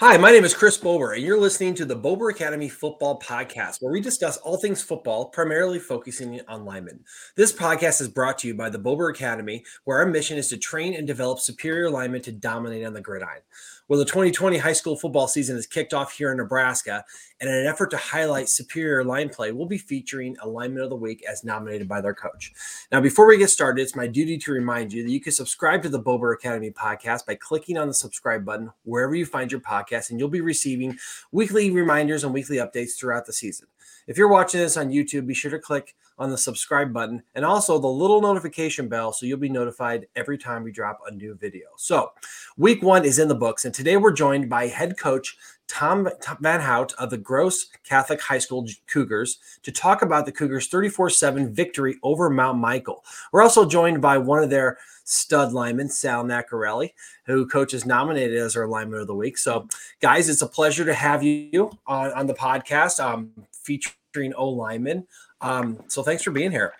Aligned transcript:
Hi, 0.00 0.16
my 0.16 0.32
name 0.32 0.42
is 0.42 0.54
Chris 0.54 0.76
Bober, 0.76 1.12
and 1.12 1.22
you're 1.22 1.38
listening 1.38 1.72
to 1.76 1.84
the 1.84 1.94
Bober 1.94 2.28
Academy 2.28 2.68
Football 2.68 3.20
Podcast, 3.20 3.76
where 3.80 3.92
we 3.92 4.00
discuss 4.00 4.36
all 4.38 4.56
things 4.56 4.82
football, 4.82 5.26
primarily 5.26 5.78
focusing 5.78 6.40
on 6.48 6.64
linemen. 6.64 6.98
This 7.36 7.52
podcast 7.52 8.00
is 8.00 8.08
brought 8.08 8.36
to 8.38 8.48
you 8.48 8.56
by 8.56 8.70
the 8.70 8.78
Bober 8.78 9.10
Academy, 9.10 9.62
where 9.84 9.98
our 9.98 10.06
mission 10.06 10.36
is 10.36 10.48
to 10.48 10.56
train 10.56 10.94
and 10.94 11.06
develop 11.06 11.38
superior 11.38 11.90
linemen 11.90 12.22
to 12.22 12.32
dominate 12.32 12.84
on 12.84 12.92
the 12.92 13.00
gridiron. 13.00 13.42
Well, 13.86 13.98
the 13.98 14.06
2020 14.06 14.56
high 14.56 14.72
school 14.72 14.96
football 14.96 15.28
season 15.28 15.56
has 15.56 15.66
kicked 15.66 15.92
off 15.92 16.12
here 16.12 16.30
in 16.30 16.38
Nebraska, 16.38 17.04
and 17.38 17.50
in 17.50 17.54
an 17.54 17.66
effort 17.66 17.90
to 17.90 17.98
highlight 17.98 18.48
superior 18.48 19.04
line 19.04 19.28
play, 19.28 19.52
we'll 19.52 19.66
be 19.66 19.76
featuring 19.76 20.38
Alignment 20.40 20.84
of 20.84 20.88
the 20.88 20.96
week 20.96 21.22
as 21.28 21.44
nominated 21.44 21.86
by 21.86 22.00
their 22.00 22.14
coach. 22.14 22.52
Now, 22.90 23.02
before 23.02 23.26
we 23.26 23.36
get 23.36 23.50
started, 23.50 23.82
it's 23.82 23.94
my 23.94 24.06
duty 24.06 24.38
to 24.38 24.52
remind 24.52 24.90
you 24.94 25.02
that 25.02 25.10
you 25.10 25.20
can 25.20 25.32
subscribe 25.32 25.82
to 25.82 25.90
the 25.90 25.98
Bober 25.98 26.32
Academy 26.32 26.70
podcast 26.70 27.26
by 27.26 27.34
clicking 27.34 27.76
on 27.76 27.86
the 27.88 27.92
subscribe 27.92 28.42
button 28.42 28.70
wherever 28.84 29.14
you 29.14 29.26
find 29.26 29.52
your 29.52 29.60
podcast, 29.60 30.08
and 30.08 30.18
you'll 30.18 30.30
be 30.30 30.40
receiving 30.40 30.96
weekly 31.30 31.70
reminders 31.70 32.24
and 32.24 32.32
weekly 32.32 32.56
updates 32.56 32.96
throughout 32.96 33.26
the 33.26 33.34
season. 33.34 33.66
If 34.06 34.16
you're 34.16 34.28
watching 34.28 34.60
this 34.60 34.78
on 34.78 34.88
YouTube, 34.88 35.26
be 35.26 35.34
sure 35.34 35.50
to 35.50 35.58
click 35.58 35.94
on 36.18 36.30
the 36.30 36.38
subscribe 36.38 36.92
button 36.92 37.22
and 37.34 37.44
also 37.44 37.78
the 37.78 37.86
little 37.86 38.20
notification 38.20 38.88
bell 38.88 39.12
so 39.12 39.26
you'll 39.26 39.38
be 39.38 39.48
notified 39.48 40.06
every 40.16 40.38
time 40.38 40.62
we 40.62 40.72
drop 40.72 41.00
a 41.06 41.14
new 41.14 41.34
video. 41.34 41.66
So, 41.76 42.12
week 42.56 42.82
one 42.82 43.04
is 43.04 43.18
in 43.18 43.28
the 43.28 43.34
books, 43.34 43.64
and 43.64 43.74
today 43.74 43.96
we're 43.96 44.12
joined 44.12 44.48
by 44.48 44.68
head 44.68 44.98
coach 44.98 45.36
Tom 45.66 46.08
Van 46.40 46.60
Haute 46.60 46.92
of 46.94 47.10
the 47.10 47.18
Gross 47.18 47.66
Catholic 47.84 48.20
High 48.20 48.38
School 48.38 48.66
Cougars 48.86 49.38
to 49.62 49.72
talk 49.72 50.02
about 50.02 50.26
the 50.26 50.32
Cougars' 50.32 50.68
34 50.68 51.10
7 51.10 51.54
victory 51.54 51.96
over 52.02 52.28
Mount 52.30 52.58
Michael. 52.58 53.04
We're 53.32 53.42
also 53.42 53.66
joined 53.66 54.00
by 54.02 54.18
one 54.18 54.42
of 54.42 54.50
their 54.50 54.78
stud 55.04 55.52
linemen, 55.52 55.88
Sal 55.88 56.24
Nacarelli, 56.24 56.92
who 57.26 57.46
coach 57.46 57.74
is 57.74 57.86
nominated 57.86 58.36
as 58.38 58.56
our 58.56 58.66
lineman 58.66 59.00
of 59.00 59.06
the 59.06 59.14
week. 59.14 59.38
So, 59.38 59.68
guys, 60.00 60.28
it's 60.28 60.42
a 60.42 60.46
pleasure 60.46 60.84
to 60.84 60.94
have 60.94 61.22
you 61.22 61.70
on, 61.86 62.12
on 62.12 62.26
the 62.26 62.34
podcast 62.34 63.02
um, 63.02 63.32
featuring 63.64 64.34
O 64.34 64.48
lineman. 64.48 65.06
Um, 65.40 65.78
so 65.88 66.02
thanks 66.02 66.22
for 66.22 66.30
being 66.30 66.50
here. 66.50 66.74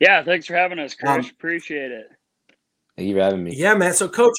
Yeah, 0.00 0.22
thanks 0.22 0.46
for 0.46 0.54
having 0.54 0.78
us, 0.78 0.94
Chris. 0.94 1.10
Um, 1.10 1.30
Appreciate 1.30 1.90
it. 1.90 2.06
Thank 2.96 3.08
you 3.08 3.14
for 3.14 3.22
having 3.22 3.44
me. 3.44 3.54
Yeah, 3.54 3.74
man. 3.74 3.94
So, 3.94 4.08
coach, 4.08 4.38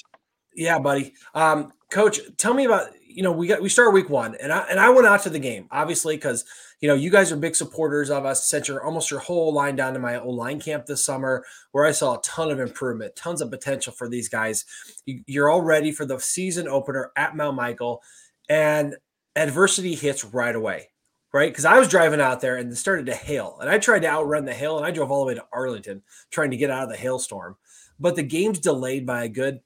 yeah, 0.55 0.79
buddy. 0.79 1.13
Um, 1.33 1.71
coach, 1.91 2.19
tell 2.37 2.53
me 2.53 2.65
about 2.65 2.89
you 3.07 3.23
know 3.23 3.31
we 3.31 3.47
got 3.47 3.61
we 3.61 3.69
start 3.69 3.93
week 3.93 4.09
one, 4.09 4.35
and 4.35 4.51
I 4.51 4.65
and 4.69 4.79
I 4.79 4.89
went 4.89 5.07
out 5.07 5.23
to 5.23 5.29
the 5.29 5.39
game 5.39 5.67
obviously 5.71 6.17
because 6.17 6.45
you 6.81 6.87
know 6.87 6.93
you 6.93 7.09
guys 7.09 7.31
are 7.31 7.37
big 7.37 7.55
supporters 7.55 8.09
of 8.09 8.25
us. 8.25 8.45
Sent 8.49 8.67
your 8.67 8.83
almost 8.83 9.11
your 9.11 9.21
whole 9.21 9.53
line 9.53 9.75
down 9.75 9.93
to 9.93 9.99
my 9.99 10.19
old 10.19 10.35
line 10.35 10.59
camp 10.59 10.85
this 10.85 11.03
summer, 11.03 11.45
where 11.71 11.85
I 11.85 11.91
saw 11.91 12.17
a 12.17 12.21
ton 12.21 12.51
of 12.51 12.59
improvement, 12.59 13.15
tons 13.15 13.41
of 13.41 13.49
potential 13.49 13.93
for 13.93 14.09
these 14.09 14.29
guys. 14.29 14.65
You, 15.05 15.21
you're 15.27 15.49
all 15.49 15.61
ready 15.61 15.91
for 15.91 16.05
the 16.05 16.19
season 16.19 16.67
opener 16.67 17.11
at 17.15 17.35
Mount 17.35 17.55
Michael, 17.55 18.01
and 18.49 18.95
adversity 19.35 19.95
hits 19.95 20.23
right 20.23 20.55
away 20.55 20.89
right? 21.35 21.51
Because 21.51 21.65
I 21.65 21.77
was 21.77 21.89
driving 21.89 22.21
out 22.21 22.39
there 22.39 22.55
and 22.55 22.71
it 22.71 22.77
started 22.77 23.07
to 23.07 23.13
hail, 23.13 23.57
and 23.59 23.69
I 23.69 23.77
tried 23.77 24.03
to 24.03 24.07
outrun 24.07 24.45
the 24.45 24.53
hail, 24.53 24.77
and 24.77 24.85
I 24.85 24.91
drove 24.91 25.11
all 25.11 25.19
the 25.19 25.27
way 25.27 25.33
to 25.33 25.45
Arlington 25.51 26.01
trying 26.31 26.49
to 26.51 26.55
get 26.55 26.69
out 26.69 26.83
of 26.83 26.89
the 26.89 26.95
hailstorm. 26.95 27.57
But 27.99 28.15
the 28.15 28.23
game's 28.23 28.57
delayed 28.57 29.05
by 29.05 29.25
a 29.25 29.29
good 29.29 29.59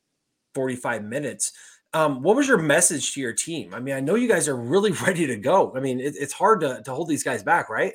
45 0.56 1.04
minutes. 1.04 1.54
Um, 1.94 2.24
what 2.24 2.36
was 2.36 2.48
your 2.48 2.58
message 2.58 3.14
to 3.14 3.22
your 3.22 3.34
team? 3.34 3.76
I 3.76 3.80
mean, 3.80 3.94
I 3.94 4.00
know 4.00 4.16
you 4.16 4.28
guys 4.28 4.48
are 4.48 4.56
really 4.56 4.92
ready 5.06 5.28
to 5.28 5.36
go. 5.38 5.72
I 5.76 5.80
mean, 5.80 6.00
it, 6.00 6.16
it's 6.18 6.34
hard 6.34 6.62
to, 6.62 6.82
to 6.82 6.92
hold 6.92 7.08
these 7.08 7.24
guys 7.24 7.44
back, 7.44 7.70
right? 7.70 7.94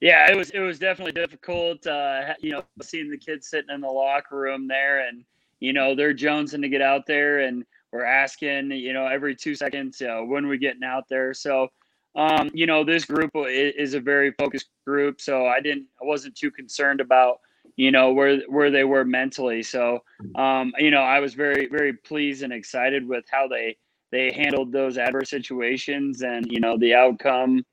Yeah, 0.00 0.30
it 0.30 0.36
was 0.36 0.50
it 0.50 0.60
was 0.60 0.78
definitely 0.78 1.12
difficult. 1.12 1.86
Uh, 1.86 2.34
you 2.38 2.52
know, 2.52 2.64
seeing 2.82 3.10
the 3.10 3.16
kids 3.16 3.48
sitting 3.48 3.74
in 3.74 3.80
the 3.80 3.88
locker 3.88 4.36
room 4.36 4.68
there, 4.68 5.08
and 5.08 5.24
you 5.60 5.72
know 5.72 5.94
they're 5.94 6.12
jonesing 6.12 6.60
to 6.60 6.68
get 6.68 6.82
out 6.82 7.06
there, 7.06 7.38
and 7.40 7.64
we're 7.92 8.04
asking, 8.04 8.72
you 8.72 8.92
know, 8.92 9.06
every 9.06 9.34
two 9.34 9.54
seconds, 9.54 10.02
uh, 10.02 10.20
when 10.20 10.48
we 10.48 10.58
getting 10.58 10.84
out 10.84 11.08
there. 11.08 11.32
So 11.32 11.70
um, 12.16 12.50
you 12.54 12.66
know, 12.66 12.82
this 12.82 13.04
group 13.04 13.30
is 13.34 13.94
a 13.94 14.00
very 14.00 14.32
focused 14.32 14.70
group, 14.86 15.20
so 15.20 15.46
I 15.46 15.60
didn't, 15.60 15.86
I 16.00 16.06
wasn't 16.06 16.34
too 16.34 16.50
concerned 16.50 17.00
about, 17.00 17.40
you 17.76 17.90
know, 17.90 18.12
where 18.12 18.40
where 18.48 18.70
they 18.70 18.84
were 18.84 19.04
mentally. 19.04 19.62
So, 19.62 20.00
um, 20.34 20.72
you 20.78 20.90
know, 20.90 21.02
I 21.02 21.20
was 21.20 21.34
very 21.34 21.66
very 21.66 21.92
pleased 21.92 22.42
and 22.42 22.52
excited 22.52 23.06
with 23.06 23.26
how 23.30 23.46
they 23.48 23.76
they 24.12 24.32
handled 24.32 24.72
those 24.72 24.96
adverse 24.96 25.28
situations, 25.28 26.22
and 26.22 26.50
you 26.50 26.58
know, 26.58 26.78
the 26.78 26.94
outcome 26.94 27.64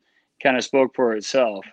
kind 0.41 0.57
of 0.57 0.63
spoke 0.63 0.93
for 0.93 1.15
itself. 1.15 1.65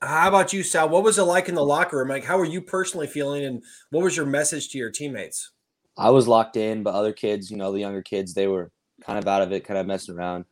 How 0.00 0.26
about 0.26 0.52
you, 0.52 0.64
Sal? 0.64 0.88
What 0.88 1.04
was 1.04 1.16
it 1.16 1.22
like 1.22 1.48
in 1.48 1.54
the 1.54 1.64
locker 1.64 1.98
room? 1.98 2.08
Like, 2.08 2.24
how 2.24 2.38
were 2.38 2.44
you 2.44 2.60
personally 2.60 3.06
feeling, 3.06 3.44
and 3.44 3.62
what 3.90 4.02
was 4.02 4.16
your 4.16 4.26
message 4.26 4.70
to 4.70 4.78
your 4.78 4.90
teammates? 4.90 5.52
I 5.96 6.10
was 6.10 6.26
locked 6.26 6.56
in, 6.56 6.82
but 6.82 6.94
other 6.94 7.12
kids, 7.12 7.52
you 7.52 7.56
know, 7.56 7.70
the 7.70 7.78
younger 7.78 8.02
kids, 8.02 8.34
they 8.34 8.48
were 8.48 8.72
kind 9.06 9.18
of 9.18 9.28
out 9.28 9.42
of 9.42 9.52
it, 9.52 9.64
kind 9.64 9.78
of 9.78 9.86
messing 9.86 10.16
around. 10.16 10.44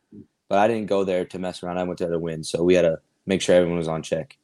But 0.51 0.59
I 0.59 0.67
didn't 0.67 0.87
go 0.87 1.05
there 1.05 1.23
to 1.23 1.39
mess 1.39 1.63
around. 1.63 1.77
I 1.77 1.83
went 1.83 1.99
there 1.99 2.09
to 2.09 2.19
win. 2.19 2.43
So 2.43 2.61
we 2.61 2.73
had 2.73 2.81
to 2.81 2.99
make 3.25 3.41
sure 3.41 3.55
everyone 3.55 3.77
was 3.77 3.87
on 3.87 4.03
check. 4.03 4.37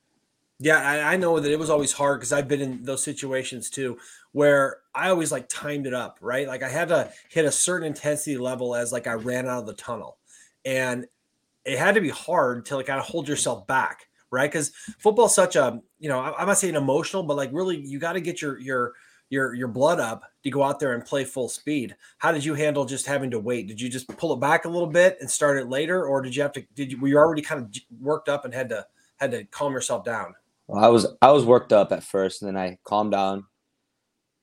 Yeah, 0.58 0.78
I, 0.78 1.16
I 1.16 1.18
know 1.18 1.38
that 1.38 1.52
it 1.52 1.60
was 1.60 1.70
always 1.70 1.92
hard 1.92 2.22
because 2.22 2.32
I've 2.32 2.48
been 2.48 2.62
in 2.62 2.84
those 2.84 3.04
situations 3.04 3.70
too, 3.70 3.98
where 4.32 4.78
I 4.96 5.10
always 5.10 5.34
like 5.34 5.50
timed 5.50 5.86
it 5.86 5.94
up, 5.94 6.18
right? 6.22 6.48
Like 6.48 6.64
I 6.64 6.70
had 6.70 6.88
to 6.88 7.12
hit 7.28 7.44
a 7.44 7.52
certain 7.52 7.88
intensity 7.88 8.38
level 8.38 8.74
as 8.74 8.94
like 8.94 9.06
I 9.06 9.16
ran 9.16 9.50
out 9.50 9.60
of 9.60 9.66
the 9.66 9.74
tunnel, 9.74 10.18
and 10.64 11.06
it 11.66 11.78
had 11.78 11.96
to 11.96 12.02
be 12.02 12.08
hard 12.08 12.66
to 12.68 12.78
like 12.78 12.86
kind 12.86 13.02
of 13.02 13.06
hold 13.06 13.28
yourself 13.28 13.68
back, 13.68 14.08
right? 14.32 14.50
Because 14.50 14.72
football's 15.00 15.36
such 15.36 15.58
a, 15.58 15.82
you 16.00 16.08
know, 16.08 16.22
I'm 16.22 16.48
not 16.48 16.58
saying 16.58 16.76
emotional, 16.76 17.24
but 17.24 17.36
like 17.36 17.50
really, 17.52 17.82
you 17.82 18.00
got 18.00 18.14
to 18.14 18.22
get 18.22 18.42
your 18.42 18.58
your 18.60 18.94
your 19.30 19.54
your 19.54 19.68
blood 19.68 20.00
up 20.00 20.24
to 20.44 20.50
go 20.50 20.64
out 20.64 20.80
there 20.80 20.94
and 20.94 21.06
play 21.06 21.24
full 21.24 21.50
speed. 21.50 21.96
How 22.18 22.32
did 22.32 22.46
you 22.46 22.54
handle 22.54 22.86
just 22.86 23.06
having 23.06 23.32
to 23.32 23.40
wait? 23.40 23.68
Did 23.68 23.82
you 23.82 23.90
just 23.90 24.08
pull 24.18 24.34
it 24.34 24.40
back 24.40 24.66
a 24.66 24.70
little 24.70 24.88
bit 24.88 25.18
and 25.20 25.30
start 25.30 25.58
it 25.58 25.68
later, 25.68 26.06
or 26.06 26.22
did 26.22 26.36
you 26.36 26.42
have 26.42 26.54
to? 26.54 26.64
Did 26.76 26.92
you 26.92 27.00
were 27.00 27.08
you 27.08 27.18
already 27.18 27.42
kind 27.42 27.62
of 27.62 27.82
worked 28.00 28.30
up 28.30 28.46
and 28.46 28.54
had 28.54 28.70
to 28.70 28.86
had 29.18 29.32
to 29.32 29.44
calm 29.46 29.74
yourself 29.74 30.04
down? 30.06 30.34
Well, 30.68 30.84
I 30.84 30.88
was 30.88 31.08
I 31.22 31.32
was 31.32 31.46
worked 31.46 31.74
up 31.74 31.92
at 31.92 32.04
first, 32.04 32.42
and 32.42 32.48
then 32.48 32.58
I 32.58 32.78
calmed 32.84 33.12
down, 33.12 33.46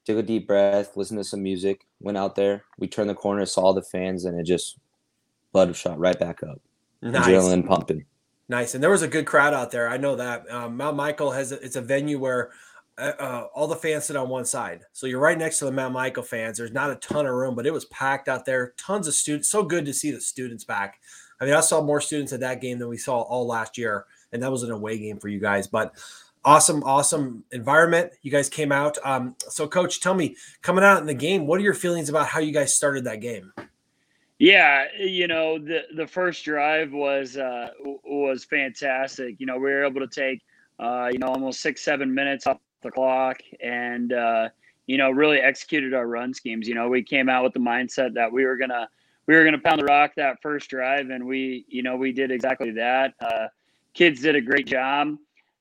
took 0.04 0.18
a 0.18 0.22
deep 0.22 0.46
breath, 0.46 0.96
listened 0.96 1.20
to 1.20 1.24
some 1.24 1.42
music, 1.42 1.86
went 2.00 2.18
out 2.18 2.34
there. 2.34 2.64
We 2.78 2.86
turned 2.86 3.10
the 3.10 3.14
corner, 3.14 3.46
saw 3.46 3.72
the 3.72 3.82
fans, 3.82 4.24
and 4.24 4.38
it 4.38 4.44
just 4.44 4.78
blood 5.52 5.74
shot 5.76 5.98
right 5.98 6.18
back 6.18 6.42
up. 6.42 6.60
Nice. 7.00 7.26
Adrenaline 7.26 7.66
pumping. 7.66 8.04
Nice, 8.48 8.74
and 8.74 8.82
there 8.82 8.90
was 8.90 9.02
a 9.02 9.08
good 9.08 9.24
crowd 9.24 9.54
out 9.54 9.70
there. 9.70 9.88
I 9.88 9.96
know 9.96 10.16
that 10.16 10.50
um, 10.50 10.76
Mount 10.76 10.96
Michael 10.96 11.30
has 11.30 11.52
a, 11.52 11.60
it's 11.64 11.76
a 11.76 11.80
venue 11.80 12.18
where 12.18 12.52
uh, 12.96 13.12
uh, 13.18 13.46
all 13.54 13.66
the 13.66 13.76
fans 13.76 14.04
sit 14.04 14.16
on 14.16 14.28
one 14.28 14.44
side. 14.44 14.82
So 14.92 15.06
you're 15.06 15.20
right 15.20 15.38
next 15.38 15.58
to 15.58 15.64
the 15.64 15.72
Mount 15.72 15.94
Michael 15.94 16.22
fans. 16.22 16.58
There's 16.58 16.72
not 16.72 16.90
a 16.90 16.96
ton 16.96 17.26
of 17.26 17.34
room, 17.34 17.54
but 17.54 17.66
it 17.66 17.72
was 17.72 17.86
packed 17.86 18.28
out 18.28 18.44
there. 18.44 18.74
Tons 18.76 19.08
of 19.08 19.14
students. 19.14 19.48
So 19.48 19.62
good 19.62 19.84
to 19.86 19.94
see 19.94 20.10
the 20.10 20.20
students 20.20 20.64
back. 20.64 21.00
I 21.40 21.44
mean, 21.44 21.54
I 21.54 21.60
saw 21.60 21.82
more 21.82 22.00
students 22.00 22.32
at 22.32 22.40
that 22.40 22.60
game 22.60 22.78
than 22.78 22.88
we 22.88 22.96
saw 22.96 23.22
all 23.22 23.46
last 23.46 23.76
year, 23.76 24.06
and 24.32 24.42
that 24.42 24.52
was 24.52 24.62
an 24.62 24.70
away 24.70 24.98
game 24.98 25.18
for 25.18 25.28
you 25.28 25.40
guys. 25.40 25.66
But 25.66 25.94
awesome, 26.44 26.82
awesome 26.84 27.44
environment. 27.50 28.12
You 28.22 28.30
guys 28.30 28.48
came 28.48 28.70
out. 28.70 28.96
Um, 29.04 29.34
so, 29.48 29.66
coach, 29.66 30.00
tell 30.00 30.14
me, 30.14 30.36
coming 30.62 30.84
out 30.84 31.00
in 31.00 31.06
the 31.06 31.14
game, 31.14 31.46
what 31.46 31.58
are 31.58 31.64
your 31.64 31.74
feelings 31.74 32.08
about 32.08 32.28
how 32.28 32.40
you 32.40 32.52
guys 32.52 32.74
started 32.74 33.04
that 33.04 33.20
game? 33.20 33.52
Yeah, 34.38 34.86
you 34.98 35.26
know, 35.28 35.58
the 35.58 35.82
the 35.96 36.06
first 36.06 36.44
drive 36.44 36.92
was 36.92 37.36
uh, 37.36 37.70
was 38.04 38.44
fantastic. 38.44 39.36
You 39.38 39.46
know, 39.46 39.56
we 39.56 39.62
were 39.62 39.84
able 39.84 40.00
to 40.00 40.08
take 40.08 40.42
uh, 40.78 41.08
you 41.12 41.18
know 41.18 41.28
almost 41.28 41.60
six 41.60 41.82
seven 41.82 42.12
minutes 42.12 42.46
off 42.46 42.58
the 42.84 42.90
clock 42.90 43.38
and 43.60 44.12
uh, 44.12 44.48
you 44.86 44.96
know 44.96 45.10
really 45.10 45.38
executed 45.38 45.94
our 45.94 46.06
run 46.06 46.32
schemes. 46.32 46.68
You 46.68 46.74
know, 46.74 46.88
we 46.88 47.02
came 47.02 47.28
out 47.28 47.42
with 47.42 47.52
the 47.52 47.60
mindset 47.60 48.14
that 48.14 48.32
we 48.32 48.44
were 48.44 48.56
gonna 48.56 48.88
we 49.26 49.34
were 49.34 49.44
gonna 49.44 49.58
pound 49.58 49.80
the 49.80 49.86
rock 49.86 50.12
that 50.16 50.40
first 50.40 50.70
drive, 50.70 51.10
and 51.10 51.26
we 51.26 51.64
you 51.68 51.82
know 51.82 51.96
we 51.96 52.12
did 52.12 52.30
exactly 52.30 52.70
that. 52.72 53.14
Uh, 53.20 53.48
kids 53.94 54.20
did 54.20 54.36
a 54.36 54.40
great 54.40 54.66
job. 54.66 55.16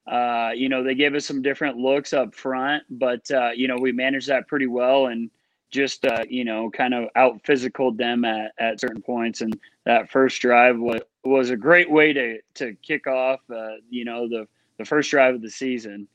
Uh, 0.05 0.51
you 0.53 0.67
know, 0.67 0.83
they 0.83 0.95
gave 0.95 1.15
us 1.15 1.25
some 1.25 1.41
different 1.41 1.77
looks 1.77 2.11
up 2.11 2.35
front, 2.35 2.83
but 2.89 3.29
uh, 3.31 3.51
you 3.55 3.67
know 3.67 3.77
we 3.77 3.91
managed 3.91 4.27
that 4.27 4.47
pretty 4.47 4.67
well 4.67 5.07
and 5.07 5.31
just 5.73 6.05
uh, 6.05 6.23
you 6.29 6.45
know 6.45 6.69
kind 6.69 6.93
of 6.93 7.09
out 7.15 7.41
physical 7.43 7.91
them 7.91 8.23
at, 8.23 8.51
at 8.59 8.79
certain 8.79 9.01
points 9.01 9.41
and 9.41 9.59
that 9.85 10.09
first 10.09 10.39
drive 10.39 10.77
was, 10.77 11.01
was 11.25 11.49
a 11.49 11.57
great 11.57 11.89
way 11.89 12.13
to 12.13 12.39
to 12.53 12.75
kick 12.83 13.07
off 13.07 13.41
uh, 13.49 13.71
you 13.89 14.05
know 14.05 14.29
the 14.29 14.47
the 14.77 14.85
first 14.85 15.09
drive 15.09 15.35
of 15.35 15.41
the 15.41 15.49
season 15.49 16.07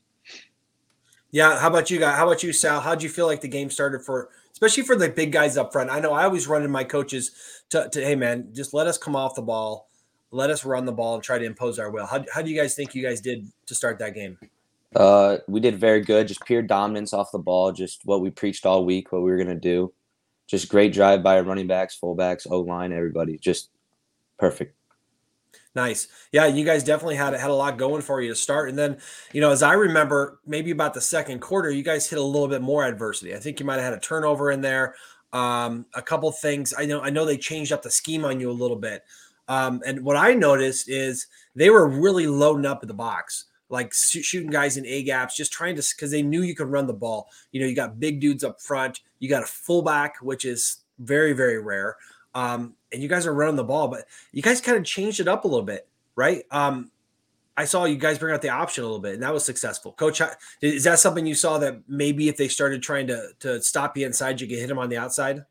yeah. 1.31 1.59
How 1.59 1.67
about 1.67 1.89
you 1.89 1.99
guys? 1.99 2.17
How 2.17 2.27
about 2.27 2.43
you, 2.43 2.53
Sal? 2.53 2.81
How'd 2.81 3.03
you 3.03 3.09
feel 3.09 3.27
like 3.27 3.41
the 3.41 3.47
game 3.47 3.69
started 3.69 4.03
for, 4.03 4.29
especially 4.51 4.83
for 4.83 4.95
the 4.95 5.09
big 5.09 5.31
guys 5.31 5.57
up 5.57 5.71
front? 5.71 5.89
I 5.89 5.99
know 5.99 6.13
I 6.13 6.23
always 6.23 6.47
run 6.47 6.63
in 6.63 6.71
my 6.71 6.83
coaches 6.83 7.31
to, 7.69 7.89
to 7.89 8.03
hey, 8.03 8.15
man, 8.15 8.49
just 8.53 8.73
let 8.73 8.87
us 8.87 8.97
come 8.97 9.15
off 9.15 9.35
the 9.35 9.41
ball. 9.41 9.89
Let 10.31 10.49
us 10.49 10.63
run 10.63 10.85
the 10.85 10.91
ball 10.91 11.15
and 11.15 11.23
try 11.23 11.39
to 11.39 11.45
impose 11.45 11.79
our 11.79 11.89
will. 11.89 12.05
How, 12.05 12.23
how 12.31 12.41
do 12.41 12.51
you 12.51 12.59
guys 12.59 12.75
think 12.75 12.93
you 12.93 13.01
guys 13.01 13.19
did 13.19 13.47
to 13.65 13.73
start 13.73 13.97
that 13.99 14.13
game? 14.13 14.37
Uh, 14.95 15.37
we 15.47 15.59
did 15.59 15.79
very 15.79 16.01
good. 16.01 16.27
Just 16.27 16.45
pure 16.45 16.61
dominance 16.61 17.13
off 17.13 17.31
the 17.31 17.39
ball. 17.39 17.71
Just 17.71 18.01
what 18.05 18.21
we 18.21 18.29
preached 18.29 18.65
all 18.65 18.85
week, 18.85 19.11
what 19.11 19.21
we 19.21 19.31
were 19.31 19.37
going 19.37 19.47
to 19.47 19.55
do. 19.55 19.93
Just 20.47 20.69
great 20.69 20.93
drive 20.93 21.21
by 21.21 21.39
running 21.41 21.67
backs, 21.67 21.97
fullbacks, 22.01 22.47
O 22.49 22.61
line, 22.61 22.91
everybody. 22.91 23.37
Just 23.37 23.69
perfect. 24.39 24.75
Nice. 25.75 26.07
Yeah, 26.31 26.47
you 26.47 26.65
guys 26.65 26.83
definitely 26.83 27.15
had 27.15 27.33
had 27.33 27.51
a 27.51 27.53
lot 27.53 27.77
going 27.77 28.01
for 28.01 28.21
you 28.21 28.29
to 28.29 28.35
start. 28.35 28.69
And 28.69 28.77
then, 28.77 28.97
you 29.33 29.41
know, 29.41 29.51
as 29.51 29.61
I 29.61 29.73
remember, 29.73 30.39
maybe 30.45 30.71
about 30.71 30.93
the 30.93 31.01
second 31.01 31.41
quarter, 31.41 31.69
you 31.69 31.83
guys 31.83 32.09
hit 32.09 32.17
a 32.17 32.23
little 32.23 32.47
bit 32.47 32.61
more 32.61 32.85
adversity. 32.85 33.35
I 33.35 33.39
think 33.39 33.59
you 33.59 33.65
might 33.65 33.75
have 33.75 33.83
had 33.83 33.93
a 33.93 33.99
turnover 33.99 34.51
in 34.51 34.61
there. 34.61 34.95
Um, 35.31 35.85
a 35.93 36.01
couple 36.01 36.31
things 36.31 36.73
I 36.75 36.85
know. 36.85 37.01
I 37.01 37.11
know 37.11 37.23
they 37.23 37.37
changed 37.37 37.71
up 37.71 37.83
the 37.83 37.91
scheme 37.91 38.25
on 38.25 38.39
you 38.39 38.49
a 38.49 38.51
little 38.51 38.77
bit. 38.77 39.03
Um, 39.47 39.81
and 39.85 40.03
what 40.03 40.17
I 40.17 40.33
noticed 40.33 40.89
is 40.89 41.27
they 41.55 41.69
were 41.69 41.87
really 41.87 42.27
loading 42.27 42.65
up 42.65 42.79
at 42.81 42.87
the 42.87 42.93
box, 42.93 43.45
like 43.69 43.93
shooting 43.93 44.49
guys 44.49 44.77
in 44.77 44.85
A 44.87 45.03
gaps, 45.03 45.35
just 45.35 45.53
trying 45.53 45.75
to 45.75 45.87
because 45.95 46.09
they 46.11 46.23
knew 46.23 46.41
you 46.41 46.55
could 46.55 46.67
run 46.67 46.87
the 46.87 46.93
ball. 46.93 47.29
You 47.51 47.61
know, 47.61 47.67
you 47.67 47.75
got 47.75 47.99
big 47.99 48.19
dudes 48.19 48.43
up 48.43 48.59
front. 48.59 49.01
You 49.19 49.29
got 49.29 49.43
a 49.43 49.47
fullback, 49.47 50.15
which 50.21 50.45
is 50.45 50.77
very 50.97 51.33
very 51.33 51.59
rare. 51.59 51.95
Um, 52.33 52.75
and 52.91 53.01
you 53.01 53.09
guys 53.09 53.25
are 53.25 53.33
running 53.33 53.55
the 53.55 53.63
ball, 53.63 53.87
but 53.87 54.05
you 54.31 54.41
guys 54.41 54.61
kind 54.61 54.77
of 54.77 54.83
changed 54.83 55.19
it 55.19 55.27
up 55.27 55.45
a 55.45 55.47
little 55.47 55.65
bit, 55.65 55.87
right? 56.15 56.43
Um, 56.51 56.91
I 57.57 57.65
saw 57.65 57.83
you 57.83 57.97
guys 57.97 58.17
bring 58.17 58.33
out 58.33 58.41
the 58.41 58.49
option 58.49 58.83
a 58.83 58.87
little 58.87 59.01
bit, 59.01 59.15
and 59.15 59.23
that 59.23 59.33
was 59.33 59.43
successful. 59.43 59.91
Coach, 59.91 60.21
is 60.61 60.85
that 60.85 60.99
something 60.99 61.25
you 61.25 61.35
saw 61.35 61.57
that 61.57 61.81
maybe 61.89 62.29
if 62.29 62.37
they 62.37 62.47
started 62.47 62.81
trying 62.81 63.07
to 63.07 63.31
to 63.41 63.61
stop 63.61 63.97
you 63.97 64.05
inside, 64.05 64.39
you 64.39 64.47
could 64.47 64.59
hit 64.59 64.69
them 64.69 64.79
on 64.79 64.89
the 64.89 64.97
outside? 64.97 65.43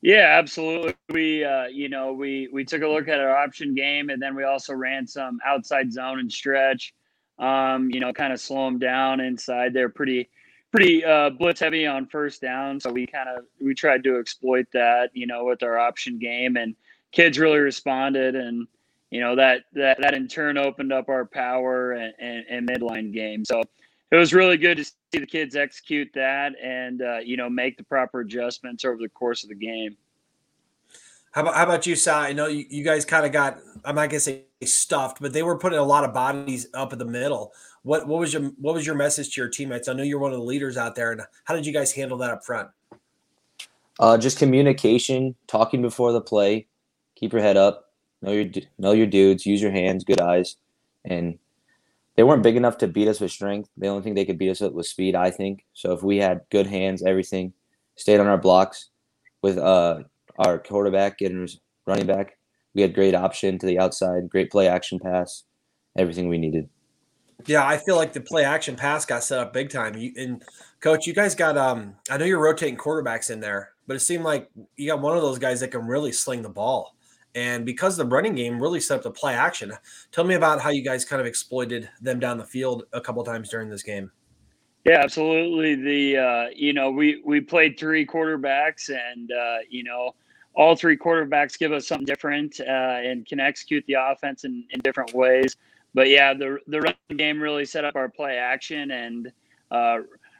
Yeah, 0.00 0.36
absolutely. 0.36 0.94
We, 1.10 1.44
uh, 1.44 1.66
you 1.66 1.88
know, 1.88 2.12
we 2.12 2.48
we 2.52 2.64
took 2.64 2.82
a 2.82 2.88
look 2.88 3.06
at 3.06 3.20
our 3.20 3.36
option 3.36 3.74
game, 3.74 4.10
and 4.10 4.20
then 4.20 4.34
we 4.34 4.42
also 4.42 4.74
ran 4.74 5.06
some 5.06 5.38
outside 5.46 5.92
zone 5.92 6.18
and 6.18 6.30
stretch. 6.30 6.92
Um, 7.38 7.90
you 7.90 8.00
know, 8.00 8.12
kind 8.12 8.32
of 8.32 8.40
slow 8.40 8.64
them 8.64 8.80
down 8.80 9.20
inside. 9.20 9.72
They're 9.72 9.88
pretty 9.88 10.30
pretty 10.72 11.04
uh, 11.04 11.30
blitz 11.30 11.60
heavy 11.60 11.86
on 11.86 12.06
first 12.06 12.40
down, 12.40 12.80
so 12.80 12.90
we 12.90 13.06
kind 13.06 13.28
of 13.28 13.44
we 13.60 13.74
tried 13.74 14.02
to 14.04 14.18
exploit 14.18 14.66
that, 14.72 15.10
you 15.12 15.26
know, 15.26 15.44
with 15.44 15.62
our 15.62 15.78
option 15.78 16.18
game, 16.18 16.56
and 16.56 16.74
kids 17.12 17.38
really 17.38 17.58
responded, 17.58 18.34
and 18.34 18.66
you 19.10 19.20
know 19.20 19.36
that 19.36 19.64
that 19.74 19.98
that 20.00 20.14
in 20.14 20.26
turn 20.26 20.58
opened 20.58 20.92
up 20.92 21.08
our 21.08 21.26
power 21.26 21.92
and, 21.92 22.14
and, 22.18 22.44
and 22.48 22.68
midline 22.68 23.12
game. 23.12 23.44
So 23.44 23.62
it 24.10 24.16
was 24.16 24.32
really 24.34 24.56
good 24.56 24.78
to 24.78 24.84
see 24.84 24.92
the 25.12 25.26
kids 25.26 25.54
execute 25.54 26.08
that 26.14 26.52
and 26.60 27.02
uh, 27.02 27.18
you 27.18 27.36
know 27.36 27.50
make 27.50 27.76
the 27.76 27.84
proper 27.84 28.20
adjustments 28.20 28.84
over 28.84 28.96
the 28.96 29.10
course 29.10 29.42
of 29.44 29.50
the 29.50 29.54
game. 29.54 29.96
How 31.32 31.42
about 31.42 31.54
how 31.54 31.64
about 31.64 31.86
you, 31.86 31.96
Sal? 31.96 32.20
I 32.20 32.32
know 32.32 32.46
you, 32.46 32.64
you 32.68 32.84
guys 32.84 33.04
kind 33.04 33.26
of 33.26 33.32
got 33.32 33.58
I'm 33.84 33.94
not 33.94 34.08
gonna 34.08 34.20
say 34.20 34.44
stuffed, 34.64 35.18
but 35.20 35.32
they 35.32 35.42
were 35.42 35.58
putting 35.58 35.78
a 35.78 35.84
lot 35.84 36.04
of 36.04 36.14
bodies 36.14 36.66
up 36.72 36.92
in 36.92 36.98
the 36.98 37.04
middle. 37.04 37.52
What 37.82 38.06
what 38.06 38.20
was 38.20 38.32
your 38.32 38.42
what 38.58 38.74
was 38.74 38.86
your 38.86 38.94
message 38.94 39.34
to 39.34 39.40
your 39.40 39.50
teammates? 39.50 39.88
I 39.88 39.92
know 39.92 40.02
you're 40.02 40.18
one 40.18 40.32
of 40.32 40.38
the 40.38 40.44
leaders 40.44 40.76
out 40.76 40.94
there, 40.94 41.12
and 41.12 41.22
how 41.44 41.54
did 41.54 41.66
you 41.66 41.72
guys 41.72 41.92
handle 41.92 42.18
that 42.18 42.30
up 42.30 42.44
front? 42.44 42.68
Uh, 43.98 44.16
just 44.16 44.38
communication, 44.38 45.34
talking 45.46 45.82
before 45.82 46.12
the 46.12 46.20
play, 46.20 46.66
keep 47.14 47.32
your 47.32 47.42
head 47.42 47.56
up, 47.56 47.90
know 48.22 48.32
your 48.32 48.46
know 48.78 48.92
your 48.92 49.06
dudes, 49.06 49.44
use 49.44 49.60
your 49.60 49.72
hands, 49.72 50.04
good 50.04 50.20
eyes, 50.20 50.56
and 51.04 51.38
they 52.16 52.22
weren't 52.22 52.42
big 52.42 52.56
enough 52.56 52.78
to 52.78 52.88
beat 52.88 53.08
us 53.08 53.20
with 53.20 53.30
strength. 53.30 53.68
The 53.76 53.88
only 53.88 54.02
thing 54.02 54.14
they 54.14 54.24
could 54.24 54.38
beat 54.38 54.50
us 54.50 54.60
with 54.60 54.72
was 54.72 54.88
speed, 54.88 55.16
I 55.16 55.30
think. 55.30 55.64
So 55.72 55.92
if 55.92 56.02
we 56.02 56.18
had 56.18 56.42
good 56.50 56.66
hands, 56.66 57.02
everything, 57.02 57.52
stayed 57.96 58.20
on 58.20 58.26
our 58.26 58.38
blocks 58.38 58.90
with 59.40 59.58
uh, 59.58 60.00
our 60.38 60.58
quarterback 60.58 61.18
getting 61.18 61.48
running 61.86 62.06
back, 62.06 62.38
we 62.74 62.82
had 62.82 62.94
great 62.94 63.14
option 63.14 63.58
to 63.58 63.66
the 63.66 63.78
outside, 63.78 64.28
great 64.28 64.50
play 64.50 64.68
action 64.68 64.98
pass, 64.98 65.44
everything 65.96 66.28
we 66.28 66.38
needed. 66.38 66.68
Yeah, 67.46 67.66
I 67.66 67.76
feel 67.76 67.96
like 67.96 68.12
the 68.12 68.20
play 68.20 68.44
action 68.44 68.76
pass 68.76 69.04
got 69.04 69.24
set 69.24 69.38
up 69.38 69.52
big 69.52 69.70
time. 69.70 69.96
You 69.96 70.12
and 70.16 70.42
coach, 70.80 71.06
you 71.06 71.12
guys 71.12 71.34
got 71.34 71.56
um 71.56 71.94
I 72.10 72.16
know 72.16 72.24
you're 72.24 72.42
rotating 72.42 72.76
quarterbacks 72.76 73.30
in 73.30 73.40
there, 73.40 73.72
but 73.86 73.96
it 73.96 74.00
seemed 74.00 74.24
like 74.24 74.50
you 74.76 74.88
got 74.88 75.00
one 75.00 75.16
of 75.16 75.22
those 75.22 75.38
guys 75.38 75.60
that 75.60 75.68
can 75.68 75.86
really 75.86 76.12
sling 76.12 76.42
the 76.42 76.48
ball. 76.48 76.96
And 77.34 77.64
because 77.64 77.96
the 77.96 78.04
running 78.04 78.34
game 78.34 78.60
really 78.60 78.80
set 78.80 78.98
up 78.98 79.02
the 79.02 79.10
play 79.10 79.34
action, 79.34 79.72
tell 80.10 80.24
me 80.24 80.34
about 80.34 80.60
how 80.60 80.68
you 80.68 80.82
guys 80.82 81.04
kind 81.04 81.20
of 81.20 81.26
exploited 81.26 81.88
them 82.00 82.20
down 82.20 82.36
the 82.36 82.44
field 82.44 82.84
a 82.92 83.00
couple 83.00 83.24
times 83.24 83.48
during 83.48 83.70
this 83.70 83.82
game. 83.82 84.10
Yeah, 84.84 85.00
absolutely. 85.02 85.76
The 85.76 86.16
uh, 86.18 86.46
you 86.54 86.72
know 86.72 86.90
we 86.90 87.22
we 87.24 87.40
played 87.40 87.78
three 87.78 88.04
quarterbacks, 88.04 88.90
and 88.90 89.30
uh, 89.30 89.58
you 89.68 89.84
know 89.84 90.14
all 90.54 90.76
three 90.76 90.96
quarterbacks 90.96 91.58
give 91.58 91.72
us 91.72 91.86
something 91.86 92.04
different 92.04 92.60
uh, 92.60 92.98
and 93.02 93.26
can 93.26 93.40
execute 93.40 93.84
the 93.86 93.94
offense 93.98 94.44
in, 94.44 94.64
in 94.70 94.80
different 94.80 95.14
ways. 95.14 95.56
But 95.94 96.08
yeah, 96.08 96.34
the 96.34 96.58
the 96.66 96.80
run 96.80 96.94
game 97.16 97.40
really 97.40 97.64
set 97.64 97.84
up 97.84 97.96
our 97.96 98.08
play 98.08 98.36
action 98.36 98.90
and 98.90 99.32
uh, 99.70 99.98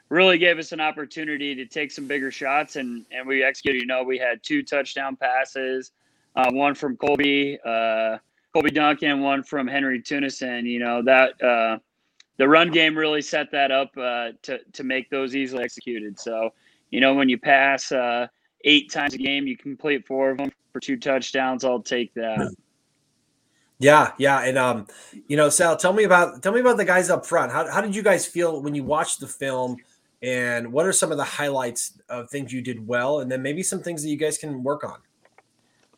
really 0.09 0.39
gave 0.39 0.59
us 0.59 0.73
an 0.73 0.81
opportunity 0.81 1.55
to 1.55 1.67
take 1.67 1.91
some 1.91 2.07
bigger 2.07 2.31
shots, 2.31 2.77
and 2.77 3.05
and 3.11 3.27
we 3.27 3.43
executed. 3.43 3.81
You 3.81 3.87
know, 3.87 4.03
we 4.03 4.19
had 4.19 4.43
two 4.43 4.63
touchdown 4.63 5.17
passes, 5.17 5.93
uh, 6.37 6.51
one 6.53 6.75
from 6.75 6.97
Colby 6.97 7.59
uh, 7.65 8.19
Colby 8.53 8.71
Duncan, 8.71 9.21
one 9.21 9.43
from 9.43 9.67
Henry 9.67 10.01
Tunison. 10.01 10.65
You 10.65 10.79
know 10.79 11.03
that 11.03 11.43
uh, 11.43 11.79
the 12.39 12.49
run 12.49 12.71
game 12.71 12.97
really 12.97 13.23
set 13.23 13.51
that 13.53 13.71
up 13.71 13.91
uh, 13.97 14.31
to 14.43 14.59
to 14.73 14.85
make 14.85 15.11
those 15.11 15.37
easily 15.37 15.65
executed. 15.65 16.19
So 16.19 16.51
you 16.91 17.01
know 17.01 17.15
when 17.15 17.29
you 17.29 17.39
pass 17.39 17.93
uh, 17.93 18.27
eight 18.65 18.91
times 18.91 19.15
a 19.15 19.19
game, 19.19 19.47
you 19.47 19.57
complete 19.57 20.07
four 20.07 20.31
of 20.31 20.39
them 20.39 20.51
for 20.73 20.81
two 20.81 20.97
touchdowns. 20.97 21.65
I'll 21.65 21.83
take 21.83 22.15
that. 22.15 22.55
Yeah, 23.82 24.12
yeah, 24.17 24.43
and 24.43 24.56
um, 24.56 24.87
you 25.26 25.37
know, 25.37 25.49
Sal, 25.49 25.76
tell 25.76 25.93
me 25.93 26.05
about 26.05 26.40
tell 26.40 26.52
me 26.52 26.61
about 26.61 26.76
the 26.76 26.84
guys 26.84 27.11
up 27.11 27.26
front. 27.26 27.50
How 27.50 27.69
how 27.69 27.81
did 27.81 27.96
you 27.96 28.02
guys 28.02 28.25
feel 28.25 28.62
when 28.62 28.76
you 28.76 28.84
watched 28.84 29.19
the 29.19 29.26
film, 29.26 29.76
and 30.23 30.73
what 30.73 30.87
are 30.87 30.93
some 30.93 31.11
of 31.11 31.19
the 31.19 31.25
highlights 31.25 31.99
of 32.08 32.31
things 32.31 32.52
you 32.52 32.62
did 32.62 32.87
well, 32.87 33.19
and 33.19 33.31
then 33.31 33.43
maybe 33.43 33.61
some 33.61 33.82
things 33.82 34.05
that 34.05 34.08
you 34.08 34.17
guys 34.17 34.38
can 34.38 34.62
work 34.62 34.84
on? 34.84 34.99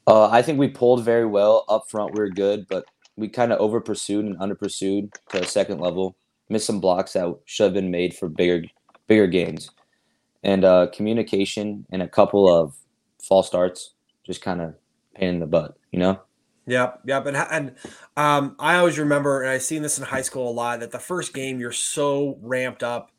Uh, 0.06 0.31
I 0.31 0.40
think 0.40 0.58
we 0.58 0.69
pulled 0.69 1.04
very 1.04 1.26
well 1.26 1.66
up 1.69 1.90
front. 1.90 2.14
We 2.14 2.20
were 2.20 2.31
good, 2.31 2.66
but 2.69 2.86
we 3.16 3.28
kind 3.28 3.52
of 3.52 3.60
over 3.60 3.82
pursued 3.82 4.25
and 4.25 4.36
under 4.40 4.54
pursued 4.54 5.12
to 5.32 5.42
a 5.42 5.46
second 5.46 5.78
level. 5.78 6.16
Missed 6.48 6.66
some 6.66 6.81
blocks 6.81 7.12
that 7.12 7.34
should 7.44 7.64
have 7.64 7.75
been 7.75 7.90
made 7.90 8.14
for 8.14 8.31
bigger 8.31 8.62
bigger 9.08 9.26
gains, 9.26 9.70
and 10.42 10.64
uh, 10.64 10.86
communication 10.94 11.84
and 11.90 12.00
a 12.00 12.08
couple 12.08 12.48
of 12.48 12.75
false 13.22 13.46
starts 13.46 13.92
just 14.25 14.40
kind 14.40 14.62
of 14.62 14.75
pain 15.14 15.28
in 15.28 15.38
the 15.38 15.46
butt, 15.46 15.76
you 15.92 15.98
know. 15.98 16.19
Yep, 16.66 17.00
yep, 17.05 17.26
and 17.26 17.37
and 17.37 17.75
um, 18.16 18.56
I 18.58 18.76
always 18.76 18.99
remember, 18.99 19.43
and 19.43 19.50
I've 19.50 19.62
seen 19.62 19.82
this 19.82 19.99
in 19.99 20.05
high 20.05 20.22
school 20.22 20.49
a 20.49 20.52
lot. 20.52 20.81
That 20.81 20.90
the 20.90 20.99
first 20.99 21.34
game 21.34 21.61
you're 21.61 21.72
so 21.72 22.38
ramped 22.40 22.82
up, 22.82 23.11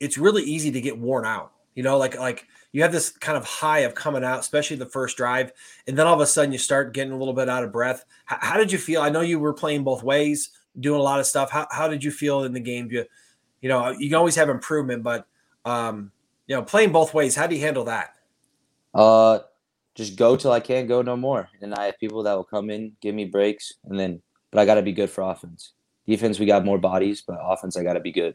it's 0.00 0.18
really 0.18 0.42
easy 0.42 0.70
to 0.70 0.80
get 0.80 0.98
worn 0.98 1.24
out. 1.24 1.52
You 1.74 1.82
know, 1.82 1.96
like 1.96 2.18
like 2.18 2.46
you 2.72 2.82
have 2.82 2.92
this 2.92 3.08
kind 3.08 3.38
of 3.38 3.44
high 3.44 3.80
of 3.80 3.94
coming 3.94 4.22
out, 4.22 4.40
especially 4.40 4.76
the 4.76 4.86
first 4.86 5.16
drive, 5.16 5.50
and 5.86 5.96
then 5.96 6.06
all 6.06 6.14
of 6.14 6.20
a 6.20 6.26
sudden 6.26 6.52
you 6.52 6.58
start 6.58 6.92
getting 6.92 7.12
a 7.12 7.16
little 7.16 7.32
bit 7.32 7.48
out 7.48 7.64
of 7.64 7.72
breath. 7.72 8.04
How, 8.26 8.38
how 8.40 8.56
did 8.58 8.70
you 8.70 8.76
feel? 8.76 9.00
I 9.00 9.08
know 9.08 9.22
you 9.22 9.38
were 9.38 9.54
playing 9.54 9.82
both 9.82 10.02
ways, 10.02 10.50
doing 10.78 11.00
a 11.00 11.02
lot 11.02 11.20
of 11.20 11.26
stuff. 11.26 11.50
How 11.50 11.66
how 11.70 11.88
did 11.88 12.04
you 12.04 12.10
feel 12.10 12.44
in 12.44 12.52
the 12.52 12.60
game? 12.60 12.88
You 12.90 13.06
you 13.62 13.70
know 13.70 13.90
you 13.98 14.14
always 14.14 14.36
have 14.36 14.50
improvement, 14.50 15.02
but 15.02 15.26
um, 15.64 16.12
you 16.46 16.54
know 16.54 16.62
playing 16.62 16.92
both 16.92 17.14
ways. 17.14 17.34
How 17.34 17.46
do 17.46 17.54
you 17.54 17.62
handle 17.62 17.84
that? 17.84 18.14
Uh, 18.92 19.38
just 20.00 20.16
go 20.16 20.34
till 20.34 20.52
I 20.52 20.60
can't 20.60 20.88
go 20.88 21.02
no 21.02 21.16
more. 21.16 21.48
And 21.60 21.74
I 21.74 21.86
have 21.86 21.98
people 21.98 22.22
that 22.22 22.32
will 22.32 22.44
come 22.44 22.70
in, 22.70 22.92
give 23.02 23.14
me 23.14 23.26
breaks, 23.26 23.74
and 23.84 23.98
then 23.98 24.22
but 24.50 24.58
I 24.58 24.64
got 24.64 24.76
to 24.76 24.82
be 24.82 24.92
good 24.92 25.10
for 25.10 25.22
offense. 25.22 25.74
Defense, 26.06 26.38
we 26.38 26.46
got 26.46 26.64
more 26.64 26.78
bodies, 26.78 27.22
but 27.24 27.38
offense, 27.40 27.76
I 27.76 27.84
got 27.84 27.92
to 27.92 28.00
be 28.00 28.10
good. 28.10 28.34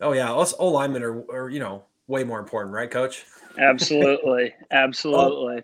Oh 0.00 0.12
yeah, 0.12 0.32
us 0.32 0.52
O 0.58 0.68
linemen 0.68 1.02
are, 1.02 1.22
are 1.30 1.48
you 1.48 1.60
know 1.60 1.84
way 2.08 2.24
more 2.24 2.40
important, 2.40 2.74
right, 2.74 2.90
Coach? 2.90 3.24
Absolutely, 3.58 4.52
absolutely. 4.70 5.62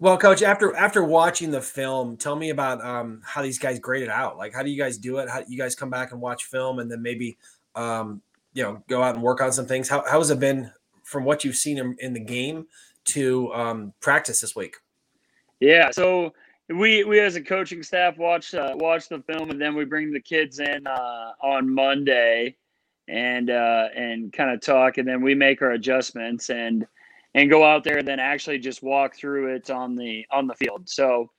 well, 0.00 0.18
Coach, 0.18 0.42
after 0.42 0.74
after 0.74 1.04
watching 1.04 1.50
the 1.50 1.60
film, 1.60 2.16
tell 2.16 2.34
me 2.36 2.50
about 2.50 2.84
um, 2.84 3.20
how 3.24 3.42
these 3.42 3.58
guys 3.58 3.78
graded 3.78 4.08
out. 4.08 4.36
Like, 4.36 4.52
how 4.52 4.62
do 4.62 4.70
you 4.70 4.78
guys 4.78 4.98
do 4.98 5.18
it? 5.18 5.28
How 5.28 5.42
you 5.46 5.56
guys 5.56 5.74
come 5.74 5.90
back 5.90 6.12
and 6.12 6.20
watch 6.20 6.44
film, 6.44 6.80
and 6.80 6.90
then 6.90 7.02
maybe 7.02 7.38
um, 7.74 8.20
you 8.52 8.62
know 8.62 8.82
go 8.88 9.02
out 9.02 9.14
and 9.14 9.22
work 9.22 9.40
on 9.40 9.52
some 9.52 9.66
things? 9.66 9.88
How 9.88 10.02
how 10.10 10.18
has 10.18 10.30
it 10.30 10.40
been 10.40 10.72
from 11.04 11.24
what 11.24 11.44
you've 11.44 11.56
seen 11.56 11.78
in, 11.78 11.96
in 12.00 12.12
the 12.12 12.20
game 12.20 12.66
to 13.06 13.52
um, 13.54 13.92
practice 14.00 14.40
this 14.40 14.54
week? 14.54 14.76
Yeah, 15.60 15.90
so 15.90 16.32
we 16.68 17.04
we 17.04 17.20
as 17.20 17.36
a 17.36 17.42
coaching 17.42 17.82
staff 17.82 18.18
watch 18.18 18.54
uh, 18.54 18.74
watch 18.76 19.08
the 19.08 19.22
film, 19.22 19.50
and 19.50 19.60
then 19.60 19.74
we 19.74 19.84
bring 19.84 20.12
the 20.12 20.20
kids 20.20 20.58
in 20.58 20.86
uh, 20.86 21.32
on 21.42 21.72
Monday 21.72 22.56
and 23.08 23.50
uh, 23.50 23.88
and 23.94 24.32
kind 24.32 24.50
of 24.50 24.60
talk, 24.60 24.98
and 24.98 25.06
then 25.06 25.22
we 25.22 25.34
make 25.34 25.62
our 25.62 25.72
adjustments 25.72 26.50
and 26.50 26.86
and 27.34 27.50
go 27.50 27.64
out 27.64 27.84
there 27.84 27.98
and 27.98 28.08
then 28.08 28.18
actually 28.18 28.58
just 28.58 28.82
walk 28.82 29.14
through 29.14 29.54
it 29.54 29.70
on 29.70 29.94
the 29.94 30.26
on 30.30 30.46
the 30.46 30.54
field. 30.54 30.88
So, 30.88 31.30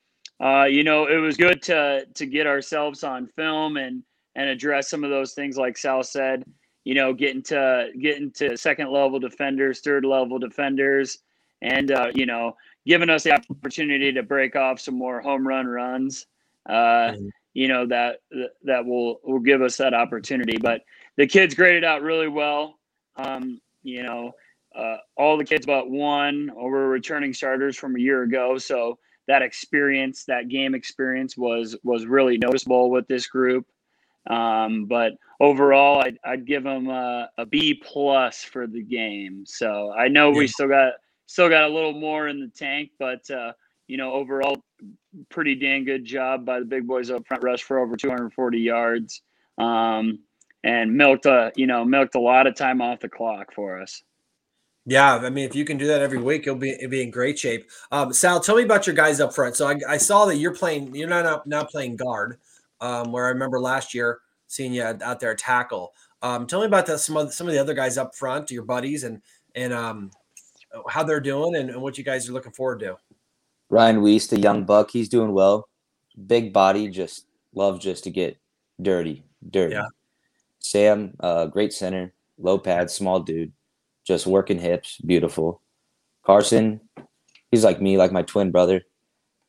uh, 0.41 0.65
you 0.65 0.83
know, 0.83 1.07
it 1.07 1.17
was 1.17 1.35
good 1.35 1.61
to 1.63 2.05
to 2.05 2.25
get 2.25 2.47
ourselves 2.47 3.03
on 3.03 3.27
film 3.27 3.77
and 3.77 4.03
and 4.35 4.49
address 4.49 4.89
some 4.89 5.03
of 5.03 5.09
those 5.09 5.33
things, 5.33 5.57
like 5.57 5.77
Sal 5.77 6.03
said. 6.03 6.43
You 6.85 6.93
know, 6.93 7.13
getting 7.13 7.43
to 7.43 7.89
getting 7.99 8.31
to 8.33 8.55
second 8.55 8.91
level 8.91 9.19
defenders, 9.19 9.81
third 9.81 10.05
level 10.05 10.39
defenders, 10.39 11.17
and 11.61 11.91
uh, 11.91 12.11
you 12.13 12.25
know, 12.25 12.55
giving 12.85 13.09
us 13.09 13.23
the 13.23 13.33
opportunity 13.33 14.11
to 14.11 14.23
break 14.23 14.55
off 14.55 14.79
some 14.79 14.95
more 14.95 15.21
home 15.21 15.47
run 15.47 15.67
runs. 15.67 16.27
Uh, 16.67 17.11
mm-hmm. 17.11 17.27
You 17.53 17.67
know 17.67 17.87
that 17.87 18.19
that 18.63 18.85
will 18.85 19.19
will 19.23 19.39
give 19.39 19.61
us 19.61 19.77
that 19.77 19.93
opportunity. 19.93 20.57
But 20.57 20.81
the 21.15 21.27
kids 21.27 21.55
graded 21.55 21.83
out 21.83 22.01
really 22.01 22.27
well. 22.27 22.75
Um, 23.15 23.59
you 23.81 24.03
know, 24.03 24.33
uh, 24.75 24.97
all 25.15 25.37
the 25.37 25.45
kids 25.45 25.65
but 25.65 25.89
one 25.89 26.51
were 26.55 26.87
returning 26.87 27.33
starters 27.33 27.75
from 27.75 27.95
a 27.95 27.99
year 27.99 28.23
ago, 28.23 28.57
so 28.57 28.99
that 29.27 29.41
experience, 29.41 30.23
that 30.25 30.49
game 30.49 30.75
experience, 30.75 31.35
was 31.35 31.75
was 31.83 32.05
really 32.05 32.37
noticeable 32.37 32.91
with 32.91 33.07
this 33.07 33.27
group. 33.27 33.65
Um, 34.29 34.85
but 34.85 35.13
overall, 35.39 36.01
I'd, 36.01 36.19
I'd 36.23 36.45
give 36.45 36.63
them 36.63 36.89
a, 36.89 37.29
a 37.37 37.45
B 37.45 37.73
plus 37.73 38.43
for 38.43 38.67
the 38.67 38.83
game. 38.83 39.45
So 39.45 39.91
I 39.91 40.09
know 40.09 40.31
yeah. 40.31 40.37
we 40.37 40.47
still 40.47 40.67
got 40.67 40.93
still 41.27 41.49
got 41.49 41.69
a 41.69 41.73
little 41.73 41.93
more 41.93 42.27
in 42.27 42.39
the 42.39 42.47
tank, 42.47 42.91
but 42.97 43.29
uh, 43.29 43.53
you 43.87 43.97
know, 43.97 44.11
overall, 44.13 44.57
pretty 45.29 45.55
dang 45.55 45.85
good 45.85 46.03
job 46.03 46.45
by 46.45 46.59
the 46.59 46.65
big 46.65 46.87
boys 46.87 47.11
up 47.11 47.27
front. 47.27 47.43
Rush 47.43 47.63
for 47.63 47.79
over 47.79 47.95
240 47.95 48.57
yards, 48.57 49.21
um, 49.59 50.19
and 50.63 50.97
milked 50.97 51.27
a 51.27 51.51
you 51.55 51.67
know 51.67 51.85
milked 51.85 52.15
a 52.15 52.19
lot 52.19 52.47
of 52.47 52.55
time 52.55 52.81
off 52.81 52.99
the 52.99 53.09
clock 53.09 53.53
for 53.53 53.79
us. 53.79 54.01
Yeah, 54.89 55.17
I 55.17 55.29
mean, 55.29 55.43
if 55.43 55.53
you 55.53 55.65
can 55.65 55.77
do 55.77 55.87
that 55.87 56.01
every 56.01 56.17
week, 56.17 56.45
you'll 56.45 56.55
be 56.55 56.75
you'll 56.79 56.89
be 56.89 57.03
in 57.03 57.11
great 57.11 57.37
shape. 57.37 57.69
Um, 57.91 58.13
Sal, 58.13 58.39
tell 58.39 58.55
me 58.55 58.63
about 58.63 58.87
your 58.87 58.95
guys 58.95 59.19
up 59.19 59.35
front. 59.35 59.55
So 59.55 59.67
I, 59.67 59.77
I 59.87 59.97
saw 59.97 60.25
that 60.25 60.37
you're 60.37 60.55
playing. 60.55 60.95
You're 60.95 61.09
not 61.09 61.45
not 61.45 61.69
playing 61.69 61.97
guard, 61.97 62.39
um, 62.79 63.11
where 63.11 63.25
I 63.25 63.29
remember 63.29 63.59
last 63.59 63.93
year 63.93 64.19
seeing 64.47 64.73
you 64.73 64.83
out 64.83 65.19
there 65.19 65.35
tackle. 65.35 65.93
Um, 66.21 66.47
tell 66.47 66.61
me 66.61 66.65
about 66.65 66.85
the, 66.85 66.97
some 66.97 67.17
of 67.17 67.33
some 67.33 67.47
of 67.47 67.53
the 67.53 67.59
other 67.59 67.73
guys 67.73 67.97
up 67.97 68.15
front, 68.15 68.49
your 68.49 68.63
buddies, 68.63 69.03
and 69.03 69.21
and 69.55 69.73
um, 69.73 70.11
how 70.89 71.03
they're 71.03 71.19
doing, 71.19 71.55
and, 71.55 71.69
and 71.69 71.81
what 71.81 71.97
you 71.97 72.03
guys 72.03 72.27
are 72.29 72.33
looking 72.33 72.51
forward 72.51 72.79
to. 72.79 72.97
Ryan 73.69 74.01
Weiss, 74.01 74.27
the 74.27 74.39
young 74.39 74.63
buck, 74.63 74.91
he's 74.91 75.09
doing 75.09 75.33
well. 75.33 75.67
Big 76.25 76.53
body, 76.53 76.87
just 76.87 77.25
loves 77.53 77.83
just 77.83 78.03
to 78.05 78.09
get 78.09 78.37
dirty, 78.81 79.23
dirty. 79.49 79.75
Yeah. 79.75 79.87
Sam, 80.59 81.13
uh, 81.19 81.47
great 81.47 81.73
center, 81.73 82.13
low 82.37 82.57
pad, 82.57 82.89
small 82.89 83.19
dude 83.19 83.51
just 84.07 84.25
working 84.25 84.57
hips, 84.57 84.97
beautiful. 85.05 85.61
Carson, 86.25 86.79
he's 87.51 87.65
like 87.65 87.81
me, 87.81 87.97
like 87.97 88.13
my 88.13 88.21
twin 88.21 88.51
brother. 88.51 88.83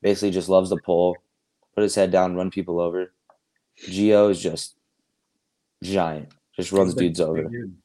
Basically, 0.02 0.32
just 0.32 0.48
loves 0.48 0.70
the 0.70 0.80
pole, 0.84 1.16
put 1.74 1.82
his 1.82 1.94
head 1.94 2.10
down, 2.10 2.34
run 2.34 2.50
people 2.50 2.80
over. 2.80 3.12
Geo 3.76 4.28
is 4.28 4.42
just 4.42 4.74
giant, 5.82 6.28
just 6.56 6.72
runs 6.72 6.94
dudes 6.94 7.20
over. 7.20 7.44
Dude. 7.44 7.76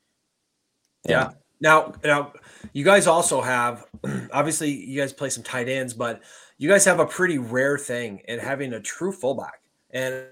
Yeah. 1.08 1.12
yeah. 1.12 1.30
Now, 1.64 1.94
now, 2.04 2.34
you 2.74 2.84
guys 2.84 3.08
also 3.08 3.40
have, 3.40 3.86
obviously, 4.34 4.70
you 4.70 5.00
guys 5.00 5.14
play 5.14 5.30
some 5.30 5.44
tight 5.44 5.70
ends, 5.70 5.94
but 5.94 6.22
you 6.58 6.68
guys 6.68 6.84
have 6.84 7.00
a 7.00 7.06
pretty 7.06 7.38
rare 7.38 7.78
thing 7.78 8.22
in 8.28 8.38
having 8.38 8.74
a 8.74 8.82
true 8.82 9.14
fullback. 9.14 9.62
And 9.92 10.26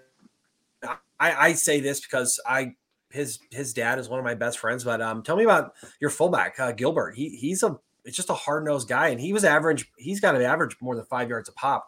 I, 0.84 0.98
I 1.22 1.54
say 1.54 1.80
this 1.80 2.02
because 2.02 2.38
I 2.46 2.76
his 3.12 3.40
his 3.50 3.74
dad 3.74 3.98
is 3.98 4.10
one 4.10 4.20
of 4.20 4.26
my 4.26 4.36
best 4.36 4.60
friends. 4.60 4.84
But 4.84 5.02
um, 5.02 5.24
tell 5.24 5.38
me 5.38 5.46
about 5.46 5.74
your 6.02 6.10
fullback, 6.10 6.60
uh, 6.60 6.74
Gilbert. 6.74 7.16
He 7.16 7.30
he's 7.30 7.64
a 7.64 7.80
it's 8.04 8.18
just 8.18 8.30
a 8.30 8.34
hard 8.34 8.66
nosed 8.66 8.90
guy, 8.90 9.08
and 9.08 9.22
he 9.22 9.32
was 9.32 9.46
average. 9.46 9.90
He's 9.98 10.20
got 10.20 10.36
an 10.36 10.42
average 10.42 10.76
more 10.82 10.98
than 10.98 11.06
five 11.06 11.30
yards 11.30 11.48
a 11.48 11.54
pop, 11.54 11.88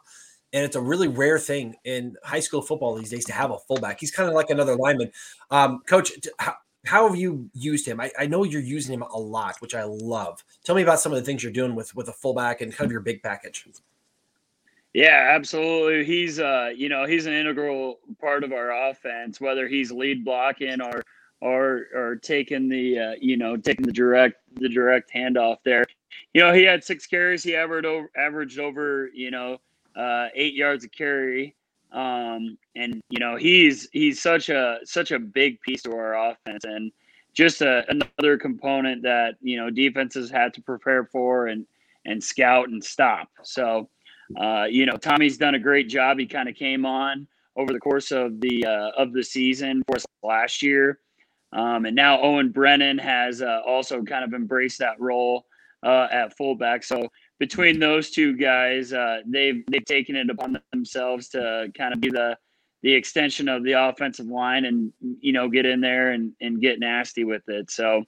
and 0.54 0.64
it's 0.64 0.78
a 0.78 0.82
really 0.82 1.10
rare 1.10 1.40
thing 1.40 1.76
in 1.84 2.16
high 2.24 2.40
school 2.40 2.62
football 2.62 2.96
these 2.96 3.10
days 3.10 3.26
to 3.26 3.34
have 3.34 3.52
a 3.52 3.60
fullback. 3.60 4.00
He's 4.00 4.12
kind 4.12 4.30
of 4.30 4.36
like 4.36 4.52
another 4.52 4.78
lineman. 4.78 5.12
Um, 5.52 5.82
Coach, 5.86 6.14
how, 6.40 6.56
how 6.86 7.08
have 7.08 7.18
you 7.18 7.50
used 7.54 7.88
him? 7.88 8.00
I, 8.00 8.12
I, 8.20 8.26
know 8.26 8.44
you're 8.44 8.62
using 8.62 8.94
him 8.94 9.04
a 9.04 9.18
lot, 9.18 9.56
which 9.62 9.74
I 9.74 9.84
love. 9.84 10.44
Tell 10.64 10.76
me 10.76 10.82
about 10.82 11.00
some 11.00 11.14
of 11.14 11.18
the 11.18 11.24
things 11.24 11.42
you're 11.42 11.52
doing 11.52 11.76
with 11.76 11.96
with 11.96 12.10
a 12.10 12.14
fullback 12.14 12.62
and 12.62 12.76
kind 12.76 12.86
of 12.86 12.92
your 12.92 13.02
big 13.02 13.24
package. 13.24 13.66
Yeah, 14.94 15.32
absolutely. 15.34 16.04
He's 16.04 16.40
uh, 16.40 16.72
you 16.76 16.90
know, 16.90 17.06
he's 17.06 17.26
an 17.26 17.34
integral 17.34 18.00
part 18.20 18.44
of 18.44 18.52
our 18.52 18.90
offense, 18.90 19.40
whether 19.40 19.68
he's 19.68 19.92
lead 19.92 20.26
blocking 20.26 20.82
or 20.82 21.04
or 21.42 21.88
or 21.94 22.16
taking 22.18 22.70
the 22.70 23.00
uh, 23.00 23.14
you 23.20 23.38
know 23.38 23.56
taking 23.58 23.86
the 23.86 23.92
direct 23.92 24.42
the 24.56 24.70
direct 24.70 25.12
handoff 25.14 25.58
there. 25.64 25.86
You 26.34 26.42
know, 26.42 26.54
he 26.54 26.64
had 26.64 26.84
six 26.84 27.08
carries. 27.08 27.44
He 27.44 27.56
averaged 27.56 27.86
over 27.86 28.10
averaged 28.18 28.60
over 28.60 29.10
you 29.14 29.32
know 29.32 29.58
uh, 29.96 30.28
eight 30.36 30.54
yards 30.54 30.84
a 30.84 30.90
carry. 30.90 31.56
Um, 31.94 32.58
and 32.76 33.02
you 33.10 33.20
know 33.20 33.36
he's 33.36 33.88
he's 33.92 34.22
such 34.22 34.50
a 34.50 34.80
such 34.84 35.12
a 35.12 35.20
big 35.20 35.62
piece 35.62 35.84
to 35.84 35.92
our 35.92 36.32
offense 36.32 36.64
and 36.64 36.92
just 37.34 37.62
a, 37.62 37.84
another 37.90 38.38
component 38.38 39.04
that 39.04 39.36
you 39.42 39.58
know 39.58 39.70
defenses 39.70 40.32
had 40.32 40.54
to 40.56 40.62
prepare 40.62 41.06
for 41.06 41.48
and 41.48 41.66
and 42.06 42.24
scout 42.24 42.70
and 42.70 42.84
stop. 42.84 43.30
So 43.44 43.90
uh, 44.40 44.66
you 44.70 44.86
know, 44.86 44.98
Tommy's 44.98 45.38
done 45.38 45.56
a 45.56 45.60
great 45.60 45.90
job. 45.90 46.20
He 46.20 46.26
kind 46.26 46.50
of 46.50 46.56
came 46.56 46.86
on 46.86 47.28
over 47.56 47.72
the 47.72 47.80
course 47.80 48.12
of 48.12 48.40
the 48.40 48.66
uh, 48.66 48.92
of 48.98 49.14
the 49.14 49.24
season 49.24 49.84
for 49.88 49.98
us 49.98 50.06
last 50.24 50.62
year, 50.62 51.00
um, 51.52 51.86
and 51.86 51.96
now 51.96 52.20
Owen 52.22 52.50
Brennan 52.50 52.98
has 52.98 53.42
uh, 53.42 53.62
also 53.66 54.02
kind 54.04 54.24
of 54.24 54.34
embraced 54.34 54.80
that 54.80 55.00
role 55.00 55.46
uh, 55.84 56.08
at 56.12 56.36
fullback. 56.36 56.84
So 56.84 57.08
between 57.40 57.80
those 57.80 58.12
two 58.12 58.36
guys, 58.36 58.94
uh, 58.94 59.22
they've 59.26 59.64
they've 59.70 59.86
taken 59.86 60.16
it 60.16 60.30
upon 60.30 60.60
themselves 60.72 61.30
to 61.30 61.72
kind 61.76 61.94
of 61.94 62.02
be 62.02 62.10
the 62.10 62.38
the 62.84 62.94
extension 62.94 63.48
of 63.48 63.64
the 63.64 63.74
offensive 63.74 64.28
line 64.28 64.66
and 64.66 64.92
you 65.20 65.34
know 65.34 65.50
get 65.50 65.66
in 65.66 65.82
there 65.82 66.12
and, 66.12 66.34
and 66.42 66.62
get 66.62 66.80
nasty 66.80 67.24
with 67.24 67.44
it. 67.48 67.72
So 67.72 68.04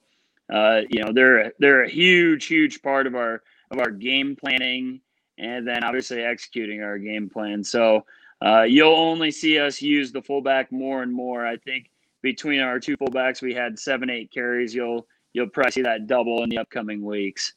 uh, 0.52 0.82
you 0.88 1.02
know 1.02 1.12
they're 1.12 1.52
they're 1.58 1.84
a 1.84 1.90
huge 1.90 2.46
huge 2.46 2.82
part 2.82 3.06
of 3.06 3.14
our 3.14 3.42
of 3.70 3.78
our 3.78 3.90
game 3.90 4.36
planning 4.36 5.00
and 5.38 5.66
then 5.66 5.84
obviously 5.84 6.22
executing 6.22 6.82
our 6.82 6.98
game 6.98 7.28
plan. 7.28 7.62
So 7.62 8.04
uh, 8.44 8.62
you'll 8.62 8.94
only 8.94 9.30
see 9.30 9.58
us 9.58 9.82
use 9.82 10.12
the 10.12 10.22
fullback 10.22 10.70
more 10.72 11.02
and 11.02 11.12
more. 11.12 11.46
I 11.46 11.56
think 11.56 11.90
between 12.22 12.60
our 12.60 12.78
two 12.78 12.96
fullbacks, 12.96 13.42
we 13.42 13.54
had 13.54 13.78
seven, 13.78 14.10
eight 14.10 14.30
carries. 14.30 14.74
You'll 14.74 15.06
you'll 15.32 15.48
probably 15.48 15.72
see 15.72 15.82
that 15.82 16.06
double 16.06 16.42
in 16.42 16.50
the 16.50 16.58
upcoming 16.58 17.04
weeks. 17.04 17.54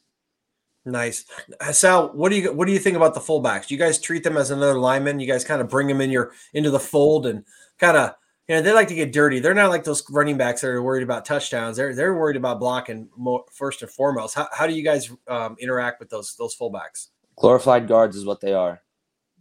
Nice, 0.92 1.26
Sal. 1.72 2.10
What 2.10 2.30
do 2.30 2.38
you 2.38 2.54
what 2.54 2.66
do 2.66 2.74
you 2.74 2.80
think 2.80 2.98
about 2.98 3.14
the 3.14 3.20
fullbacks? 3.20 3.68
Do 3.68 3.76
you 3.76 3.80
guys 3.80 4.00
treat 4.00 4.24
them 4.24 4.38
as 4.38 4.52
another 4.52 4.80
lineman? 4.80 5.20
You 5.20 5.28
guys 5.28 5.44
kind 5.44 5.62
of 5.62 5.70
bring 5.70 5.88
them 5.88 6.02
in 6.02 6.10
your 6.10 6.32
into 6.54 6.72
the 6.72 6.80
fold 6.80 7.26
and 7.26 7.44
kind 7.78 7.98
of 7.98 8.16
you 8.48 8.56
know 8.56 8.62
they 8.62 8.74
like 8.74 8.88
to 8.88 8.96
get 8.96 9.14
dirty. 9.14 9.40
They're 9.40 9.54
not 9.54 9.70
like 9.70 9.84
those 9.84 10.04
running 10.10 10.38
backs 10.38 10.62
that 10.62 10.70
are 10.70 10.82
worried 10.82 11.04
about 11.04 11.26
touchdowns. 11.26 11.78
They're 11.78 11.94
they're 11.94 12.16
worried 12.16 12.38
about 12.38 12.60
blocking 12.60 13.10
more, 13.16 13.46
first 13.52 13.82
and 13.82 13.92
foremost. 13.92 14.36
How, 14.36 14.48
how 14.52 14.66
do 14.66 14.74
you 14.74 14.84
guys 14.84 15.12
um, 15.28 15.56
interact 15.60 16.00
with 16.00 16.10
those 16.10 16.36
those 16.36 16.56
fullbacks? 16.56 17.10
Glorified 17.36 17.88
guards 17.88 18.16
is 18.16 18.26
what 18.26 18.42
they 18.42 18.54
are. 18.54 18.82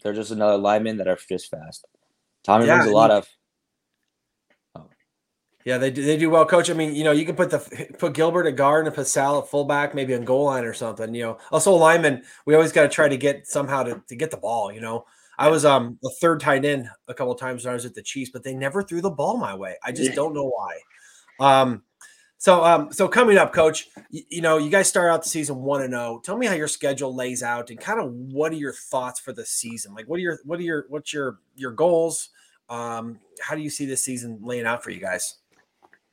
They're 0.02 0.12
just 0.12 0.30
another 0.30 0.58
lineman 0.58 0.98
that 0.98 1.08
are 1.08 1.18
just 1.28 1.50
fast. 1.50 1.86
Tommy 2.44 2.66
yeah, 2.66 2.76
brings 2.76 2.90
a 2.90 2.94
lot 2.94 3.10
of. 3.10 3.28
Yeah, 5.68 5.76
they 5.76 5.90
do, 5.90 6.02
they 6.02 6.16
do 6.16 6.30
well, 6.30 6.46
coach. 6.46 6.70
I 6.70 6.72
mean, 6.72 6.94
you 6.94 7.04
know, 7.04 7.12
you 7.12 7.26
can 7.26 7.36
put 7.36 7.50
the 7.50 7.58
put 7.98 8.14
Gilbert 8.14 8.46
at 8.46 8.56
guard 8.56 8.86
and 8.86 8.96
put 8.96 9.06
Sal 9.06 9.38
at 9.38 9.48
fullback, 9.48 9.94
maybe 9.94 10.14
on 10.14 10.24
goal 10.24 10.44
line 10.44 10.64
or 10.64 10.72
something. 10.72 11.14
You 11.14 11.22
know, 11.24 11.38
also 11.52 11.74
lineman, 11.74 12.22
we 12.46 12.54
always 12.54 12.72
got 12.72 12.84
to 12.84 12.88
try 12.88 13.06
to 13.06 13.18
get 13.18 13.46
somehow 13.46 13.82
to, 13.82 14.02
to 14.08 14.16
get 14.16 14.30
the 14.30 14.38
ball. 14.38 14.72
You 14.72 14.80
know, 14.80 15.04
I 15.38 15.50
was 15.50 15.66
um 15.66 15.98
the 16.00 16.10
third 16.22 16.40
tight 16.40 16.64
end 16.64 16.88
a 17.06 17.12
couple 17.12 17.34
times 17.34 17.66
when 17.66 17.72
I 17.72 17.74
was 17.74 17.84
at 17.84 17.92
the 17.92 18.00
Chiefs, 18.00 18.30
but 18.30 18.42
they 18.42 18.54
never 18.54 18.82
threw 18.82 19.02
the 19.02 19.10
ball 19.10 19.36
my 19.36 19.54
way. 19.54 19.74
I 19.84 19.92
just 19.92 20.08
yeah. 20.08 20.14
don't 20.14 20.32
know 20.32 20.50
why. 20.50 20.78
Um, 21.38 21.82
so, 22.38 22.64
um, 22.64 22.90
so 22.90 23.06
coming 23.06 23.36
up, 23.36 23.52
Coach, 23.52 23.88
you, 24.08 24.22
you, 24.30 24.40
know, 24.40 24.56
you 24.56 24.70
guys 24.70 24.88
start 24.88 25.12
out 25.12 25.22
the 25.22 25.28
season 25.28 25.56
one 25.56 25.82
and 25.82 25.92
zero. 25.92 26.14
Oh. 26.14 26.20
Tell 26.24 26.38
me 26.38 26.46
how 26.46 26.54
your 26.54 26.68
schedule 26.68 27.14
lays 27.14 27.42
out, 27.42 27.68
and 27.68 27.78
kind 27.78 28.00
of 28.00 28.10
what 28.10 28.52
are 28.52 28.56
your 28.56 28.72
thoughts 28.72 29.20
for 29.20 29.34
the 29.34 29.44
season? 29.44 29.92
Like, 29.92 30.08
what 30.08 30.16
are 30.16 30.22
your 30.22 30.38
what 30.46 30.58
are 30.60 30.62
your 30.62 30.86
what's 30.88 31.12
your 31.12 31.40
your 31.56 31.72
goals? 31.72 32.30
Um, 32.70 33.18
how 33.38 33.54
do 33.54 33.60
you 33.60 33.68
see 33.68 33.84
this 33.84 34.02
season 34.02 34.38
laying 34.40 34.64
out 34.64 34.82
for 34.82 34.88
you 34.88 35.00
guys? 35.00 35.34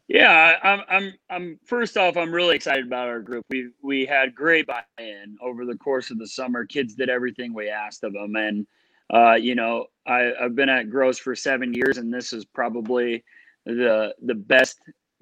Yeah, 0.08 0.58
I'm, 0.62 0.82
I'm, 0.88 1.14
I'm. 1.30 1.60
First 1.66 1.98
off, 1.98 2.16
I'm 2.16 2.32
really 2.32 2.56
excited 2.56 2.86
about 2.86 3.08
our 3.08 3.22
group. 3.22 3.44
We 3.50 3.72
we 3.82 4.06
had 4.06 4.36
great 4.36 4.68
buy-in 4.68 5.38
over 5.42 5.66
the 5.66 5.78
course 5.78 6.12
of 6.12 6.20
the 6.20 6.28
summer. 6.28 6.66
Kids 6.66 6.94
did 6.94 7.10
everything 7.10 7.54
we 7.54 7.70
asked 7.70 8.04
of 8.04 8.14
them, 8.14 8.36
and 8.36 8.68
uh, 9.12 9.34
you 9.34 9.56
know, 9.56 9.88
I, 10.06 10.32
I've 10.40 10.56
been 10.56 10.70
at 10.70 10.92
Gross 10.92 11.18
for 11.18 11.36
seven 11.36 11.74
years, 11.74 11.98
and 11.98 12.14
this 12.14 12.34
is 12.34 12.46
probably 12.46 13.24
the 13.66 14.14
the 14.22 14.36
best 14.36 14.80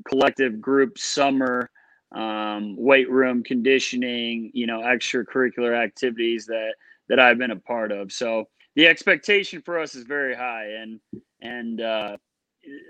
collective 0.08 0.60
group 0.60 0.98
summer 0.98 1.70
um, 2.13 2.75
weight 2.78 3.10
room 3.10 3.42
conditioning, 3.44 4.52
you 4.54 4.68
know, 4.68 4.80
extracurricular 4.82 5.82
activities 5.82 6.46
that 6.48 6.74
that 7.08 7.20
I've 7.20 7.38
been 7.38 7.52
a 7.52 7.56
part 7.56 7.94
of. 7.94 8.12
So 8.12 8.50
the 8.75 8.88
expectation 8.88 9.62
for 9.62 9.80
us 9.80 9.96
is 9.96 10.04
very 10.04 10.36
high, 10.36 10.66
and 10.82 11.00
and 11.42 11.80
uh, 11.80 12.18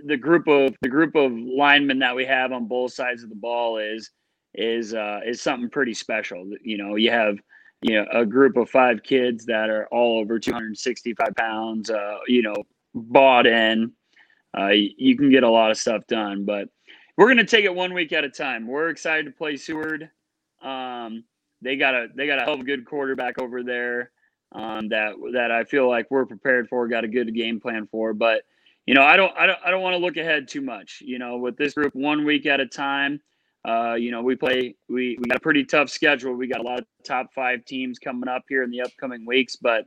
the 0.06 0.18
group 0.18 0.48
of 0.48 0.76
the 0.82 0.90
group 0.90 1.16
of 1.16 1.32
linemen 1.32 2.00
that 2.00 2.16
we 2.16 2.26
have 2.26 2.52
on 2.52 2.68
both 2.68 2.94
sides 2.94 3.24
of 3.24 3.30
the 3.30 3.36
ball 3.36 3.78
is 3.78 4.12
is 4.54 4.94
uh, 4.94 5.22
is 5.26 5.42
something 5.42 5.70
pretty 5.70 5.94
special. 5.94 6.50
You 6.62 6.78
know, 6.78 6.96
you 6.96 7.12
have 7.12 7.38
you 7.82 7.96
know 7.96 8.06
a 8.12 8.26
group 8.26 8.58
of 8.58 8.70
five 8.70 9.04
kids 9.04 9.46
that 9.46 9.70
are 9.70 9.88
all 9.88 10.20
over 10.20 10.40
265 10.40 11.36
pounds. 11.36 11.90
Uh, 11.90 12.18
you 12.28 12.42
know, 12.42 12.56
bought 12.94 13.48
in. 13.48 13.92
Uh, 14.58 14.70
you 14.70 15.18
can 15.18 15.32
get 15.32 15.44
a 15.44 15.50
lot 15.50 15.72
of 15.72 15.78
stuff 15.78 16.06
done, 16.08 16.46
but 16.46 16.70
we're 17.18 17.28
gonna 17.28 17.44
take 17.44 17.66
it 17.66 17.74
one 17.74 17.94
week 17.94 18.14
at 18.14 18.24
a 18.24 18.30
time. 18.30 18.68
We're 18.68 18.90
excited 18.90 19.26
to 19.26 19.32
play 19.32 19.58
Seward. 19.58 20.10
Um, 20.62 21.24
they 21.62 21.76
got 21.78 21.96
a 21.96 22.08
they 22.14 22.28
got 22.28 22.40
a 22.40 22.44
hell 22.44 22.54
of 22.54 22.60
a 22.60 22.66
good 22.66 22.86
quarterback 22.86 23.40
over 23.40 23.64
there 23.64 24.12
um, 24.52 24.90
that 24.90 25.14
that 25.34 25.52
I 25.52 25.64
feel 25.64 25.90
like 25.90 26.12
we're 26.12 26.26
prepared 26.26 26.70
for. 26.70 26.88
Got 26.88 27.06
a 27.06 27.08
good 27.08 27.34
game 27.34 27.60
plan 27.60 27.88
for, 27.88 28.14
but 28.14 28.44
you 28.86 28.94
know 28.94 29.04
I 29.04 29.16
don't 29.16 29.34
I 29.38 29.46
don't 29.46 29.60
I 29.66 29.72
don't 29.72 29.82
want 29.82 29.94
to 29.94 30.00
look 30.00 30.18
ahead 30.18 30.48
too 30.48 30.62
much. 30.62 31.02
You 31.02 31.20
know, 31.20 31.38
with 31.38 31.58
this 31.58 31.74
group, 31.74 31.94
one 31.96 32.26
week 32.26 32.46
at 32.46 32.60
a 32.60 32.68
time. 32.68 33.20
Uh, 33.66 33.94
you 33.94 34.12
know, 34.12 34.22
we 34.22 34.36
play 34.36 34.76
we 34.90 35.18
we 35.18 35.30
got 35.30 35.38
a 35.38 35.40
pretty 35.40 35.64
tough 35.64 35.90
schedule. 35.90 36.34
We 36.34 36.48
got 36.48 36.60
a 36.60 36.64
lot 36.64 36.80
of 36.80 36.86
top 37.06 37.28
five 37.34 37.64
teams 37.64 37.98
coming 37.98 38.28
up 38.28 38.44
here 38.50 38.62
in 38.62 38.70
the 38.70 38.82
upcoming 38.82 39.26
weeks, 39.26 39.56
but 39.56 39.86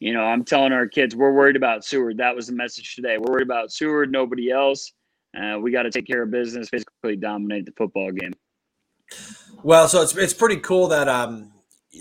you 0.00 0.12
know, 0.12 0.22
I'm 0.22 0.44
telling 0.44 0.72
our 0.72 0.86
kids 0.86 1.16
we're 1.16 1.32
worried 1.32 1.56
about 1.56 1.84
Seward. 1.84 2.18
That 2.18 2.36
was 2.36 2.48
the 2.48 2.52
message 2.52 2.94
today. 2.94 3.16
We're 3.16 3.32
worried 3.32 3.46
about 3.46 3.72
Seward, 3.72 4.12
nobody 4.12 4.50
else. 4.50 4.92
Uh, 5.36 5.58
we 5.58 5.70
got 5.70 5.82
to 5.82 5.90
take 5.90 6.06
care 6.06 6.22
of 6.22 6.30
business, 6.30 6.68
basically 6.70 7.16
dominate 7.16 7.66
the 7.66 7.72
football 7.76 8.10
game. 8.10 8.32
Well, 9.62 9.88
so 9.88 10.02
it's 10.02 10.16
it's 10.16 10.34
pretty 10.34 10.56
cool 10.58 10.88
that 10.88 11.08
um, 11.08 11.52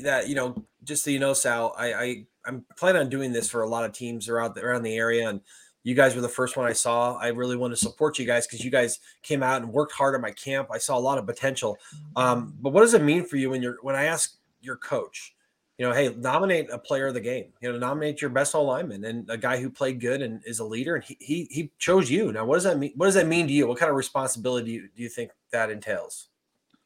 that 0.04 0.28
you 0.28 0.36
know, 0.36 0.66
just 0.84 1.04
so 1.04 1.12
you 1.12 1.20
know, 1.20 1.34
Sal, 1.34 1.74
I, 1.78 1.94
I 1.94 2.26
I'm 2.46 2.66
planning 2.78 3.02
on 3.02 3.10
doing 3.10 3.32
this 3.32 3.50
for 3.50 3.64
a 3.64 3.68
lot 3.68 3.86
of 3.86 3.94
teams 3.94 4.30
around 4.30 4.56
the, 4.56 4.62
around 4.62 4.84
the 4.84 4.96
area, 4.96 5.30
and 5.30 5.42
you 5.86 5.96
guys 5.96 6.16
were 6.16 6.22
the 6.22 6.28
first 6.28 6.58
one 6.58 6.68
I 6.68 6.74
saw. 6.74 7.16
I 7.16 7.28
really 7.28 7.56
want 7.56 7.72
to 7.72 7.78
support 7.78 8.20
you 8.20 8.26
guys 8.26 8.46
because 8.46 8.66
you 8.66 8.72
guys 8.72 9.00
came 9.22 9.42
out 9.42 9.62
and 9.62 9.72
worked 9.72 9.94
hard 9.94 10.16
at 10.16 10.20
my 10.20 10.32
camp. 10.32 10.68
I 10.72 10.78
saw 10.78 10.98
a 10.98 11.00
lot 11.00 11.18
of 11.18 11.26
potential. 11.26 11.78
Um, 12.18 12.56
but 12.60 12.74
what 12.74 12.82
does 12.82 12.94
it 12.94 13.04
mean 13.04 13.24
for 13.24 13.38
you 13.38 13.52
when 13.52 13.62
you're 13.62 13.78
when 13.82 13.96
I 13.96 14.06
ask 14.06 14.36
your 14.62 14.76
coach? 14.76 15.36
you 15.78 15.86
know, 15.86 15.94
hey, 15.94 16.14
nominate 16.18 16.70
a 16.72 16.78
player 16.78 17.08
of 17.08 17.14
the 17.14 17.22
game. 17.22 17.48
You 17.62 17.72
know, 17.72 17.78
nominate 17.78 18.22
your 18.22 18.30
best 18.30 18.56
all 18.56 18.66
lineman 18.66 19.04
and 19.04 19.30
a 19.30 19.38
guy 19.38 19.58
who 19.58 19.70
played 19.70 20.00
good 20.00 20.22
and 20.22 20.42
is 20.46 20.60
a 20.60 20.66
leader. 20.66 20.96
And 20.96 21.04
he 21.04 21.18
he, 21.20 21.48
he 21.52 21.72
chose 21.78 22.10
you. 22.10 22.32
Now, 22.32 22.46
what 22.46 22.56
does 22.56 22.64
that 22.64 22.80
mean? 22.80 22.94
What 22.96 23.08
does 23.08 23.16
that 23.16 23.28
mean 23.28 23.48
to 23.48 23.54
you? 23.54 23.68
What 23.68 23.78
kind 23.78 23.90
of 23.90 23.98
responsibility 23.98 24.66
do 24.66 24.72
you, 24.72 24.90
do 24.96 25.04
you 25.04 25.10
think 25.10 25.32
that 25.52 25.70
entails? 25.70 26.30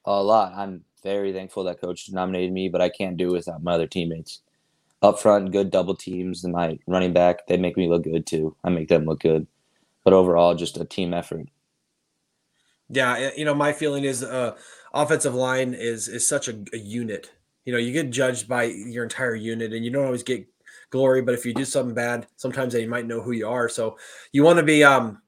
A 0.05 0.23
lot. 0.23 0.53
I'm 0.55 0.83
very 1.03 1.31
thankful 1.31 1.63
that 1.65 1.79
coach 1.79 2.09
nominated 2.11 2.51
me, 2.51 2.67
but 2.67 2.81
I 2.81 2.89
can't 2.89 3.15
do 3.15 3.31
without 3.31 3.61
my 3.61 3.73
other 3.73 3.87
teammates. 3.87 4.41
Up 5.01 5.19
front, 5.19 5.51
good 5.51 5.71
double 5.71 5.95
teams, 5.95 6.43
and 6.43 6.53
my 6.53 6.77
running 6.85 7.13
back, 7.13 7.47
they 7.47 7.55
make 7.55 7.77
me 7.77 7.87
look 7.87 8.03
good 8.03 8.25
too. 8.25 8.55
I 8.63 8.69
make 8.69 8.89
them 8.89 9.05
look 9.05 9.21
good. 9.21 9.47
But 10.03 10.13
overall, 10.13 10.55
just 10.55 10.77
a 10.77 10.85
team 10.85 11.13
effort. 11.13 11.47
Yeah, 12.89 13.31
you 13.37 13.45
know, 13.45 13.53
my 13.53 13.71
feeling 13.71 14.03
is 14.03 14.23
uh 14.23 14.55
offensive 14.93 15.35
line 15.35 15.73
is 15.73 16.07
is 16.07 16.27
such 16.27 16.47
a, 16.47 16.63
a 16.73 16.77
unit 16.77 17.31
you 17.69 17.73
know, 17.73 17.79
you 17.79 17.93
get 17.93 18.09
judged 18.09 18.47
by 18.47 18.63
your 18.63 19.03
entire 19.03 19.35
unit 19.35 19.73
and 19.73 19.85
you 19.85 19.91
don't 19.91 20.05
always 20.05 20.23
get 20.23 20.43
glory, 20.89 21.21
but 21.21 21.35
if 21.35 21.45
you 21.45 21.53
do 21.53 21.65
something 21.65 21.93
bad, 21.93 22.25
sometimes 22.35 22.73
they 22.73 22.87
might 22.87 23.05
know 23.05 23.21
who 23.21 23.31
you 23.31 23.47
are. 23.47 23.69
So 23.69 23.95
you 24.31 24.41
want 24.41 24.57
to 24.57 24.63
be 24.63 24.83
um 24.83 25.21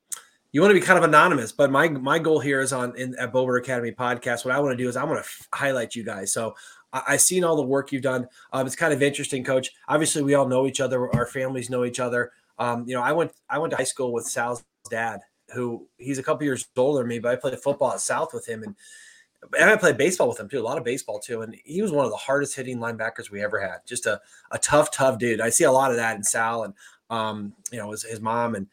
you 0.51 0.59
want 0.59 0.71
to 0.71 0.79
be 0.79 0.83
kind 0.83 0.97
of 0.97 1.03
anonymous, 1.03 1.51
but 1.51 1.69
my 1.69 1.87
my 1.87 2.17
goal 2.17 2.39
here 2.39 2.59
is 2.59 2.73
on 2.73 2.97
in 2.97 3.15
at 3.19 3.31
Bober 3.31 3.57
Academy 3.57 3.91
podcast. 3.91 4.43
What 4.43 4.55
I 4.55 4.59
want 4.59 4.75
to 4.75 4.83
do 4.83 4.89
is 4.89 4.97
I 4.97 5.03
want 5.03 5.17
to 5.17 5.19
f- 5.19 5.47
highlight 5.53 5.95
you 5.95 6.03
guys. 6.03 6.33
So 6.33 6.55
I, 6.93 7.03
I 7.09 7.17
seen 7.17 7.43
all 7.43 7.55
the 7.55 7.61
work 7.61 7.91
you've 7.91 8.01
done. 8.01 8.27
Um, 8.53 8.65
it's 8.65 8.75
kind 8.75 8.93
of 8.93 9.01
interesting, 9.01 9.43
Coach. 9.43 9.71
Obviously, 9.87 10.23
we 10.23 10.33
all 10.33 10.47
know 10.47 10.67
each 10.67 10.81
other. 10.81 11.13
Our 11.15 11.25
families 11.25 11.69
know 11.69 11.85
each 11.85 11.99
other. 11.99 12.31
Um, 12.59 12.85
you 12.87 12.95
know, 12.95 13.01
I 13.01 13.11
went 13.11 13.31
I 13.49 13.57
went 13.57 13.71
to 13.71 13.77
high 13.77 13.83
school 13.83 14.13
with 14.13 14.25
Sal's 14.25 14.63
dad, 14.89 15.21
who 15.53 15.87
he's 15.97 16.19
a 16.19 16.23
couple 16.23 16.43
years 16.43 16.67
older 16.77 16.99
than 16.99 17.07
me, 17.07 17.19
but 17.19 17.31
I 17.31 17.35
played 17.35 17.57
football 17.59 17.93
at 17.93 17.99
South 18.01 18.33
with 18.33 18.47
him, 18.47 18.63
and 18.63 18.75
and 19.59 19.69
I 19.69 19.75
played 19.75 19.97
baseball 19.97 20.27
with 20.27 20.39
him 20.39 20.47
too, 20.47 20.59
a 20.59 20.61
lot 20.61 20.77
of 20.77 20.83
baseball 20.83 21.19
too. 21.19 21.41
And 21.41 21.55
he 21.63 21.81
was 21.81 21.91
one 21.91 22.05
of 22.05 22.11
the 22.11 22.17
hardest 22.17 22.55
hitting 22.55 22.77
linebackers 22.77 23.31
we 23.31 23.43
ever 23.43 23.59
had. 23.59 23.79
Just 23.85 24.05
a, 24.05 24.21
a 24.51 24.57
tough, 24.57 24.91
tough 24.91 25.17
dude. 25.17 25.41
I 25.41 25.49
see 25.49 25.63
a 25.63 25.71
lot 25.71 25.91
of 25.91 25.97
that 25.97 26.15
in 26.15 26.23
Sal 26.23 26.63
and, 26.63 26.73
um, 27.09 27.53
you 27.71 27.79
know, 27.79 27.91
his, 27.91 28.03
his 28.03 28.21
mom. 28.21 28.55
And 28.55 28.67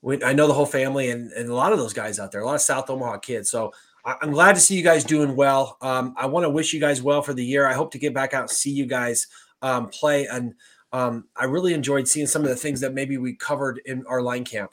we, 0.00 0.22
I 0.22 0.32
know 0.32 0.46
the 0.46 0.54
whole 0.54 0.66
family 0.66 1.10
and, 1.10 1.32
and 1.32 1.48
a 1.48 1.54
lot 1.54 1.72
of 1.72 1.78
those 1.78 1.92
guys 1.92 2.18
out 2.18 2.30
there, 2.30 2.40
a 2.40 2.46
lot 2.46 2.54
of 2.54 2.60
South 2.60 2.88
Omaha 2.88 3.18
kids. 3.18 3.50
So 3.50 3.72
I, 4.04 4.16
am 4.22 4.32
glad 4.32 4.54
to 4.54 4.60
see 4.60 4.76
you 4.76 4.82
guys 4.82 5.04
doing 5.04 5.36
well. 5.36 5.76
Um, 5.80 6.14
I 6.16 6.26
want 6.26 6.44
to 6.44 6.50
wish 6.50 6.72
you 6.72 6.80
guys 6.80 7.02
well 7.02 7.22
for 7.22 7.34
the 7.34 7.44
year. 7.44 7.66
I 7.66 7.74
hope 7.74 7.92
to 7.92 7.98
get 7.98 8.14
back 8.14 8.34
out 8.34 8.42
and 8.42 8.50
see 8.50 8.70
you 8.70 8.86
guys 8.86 9.26
um, 9.62 9.88
play. 9.88 10.26
And 10.26 10.54
um, 10.92 11.28
I 11.36 11.44
really 11.44 11.74
enjoyed 11.74 12.08
seeing 12.08 12.26
some 12.26 12.42
of 12.42 12.48
the 12.48 12.56
things 12.56 12.80
that 12.80 12.94
maybe 12.94 13.16
we 13.16 13.34
covered 13.34 13.80
in 13.86 14.04
our 14.06 14.20
line 14.20 14.44
camp. 14.44 14.70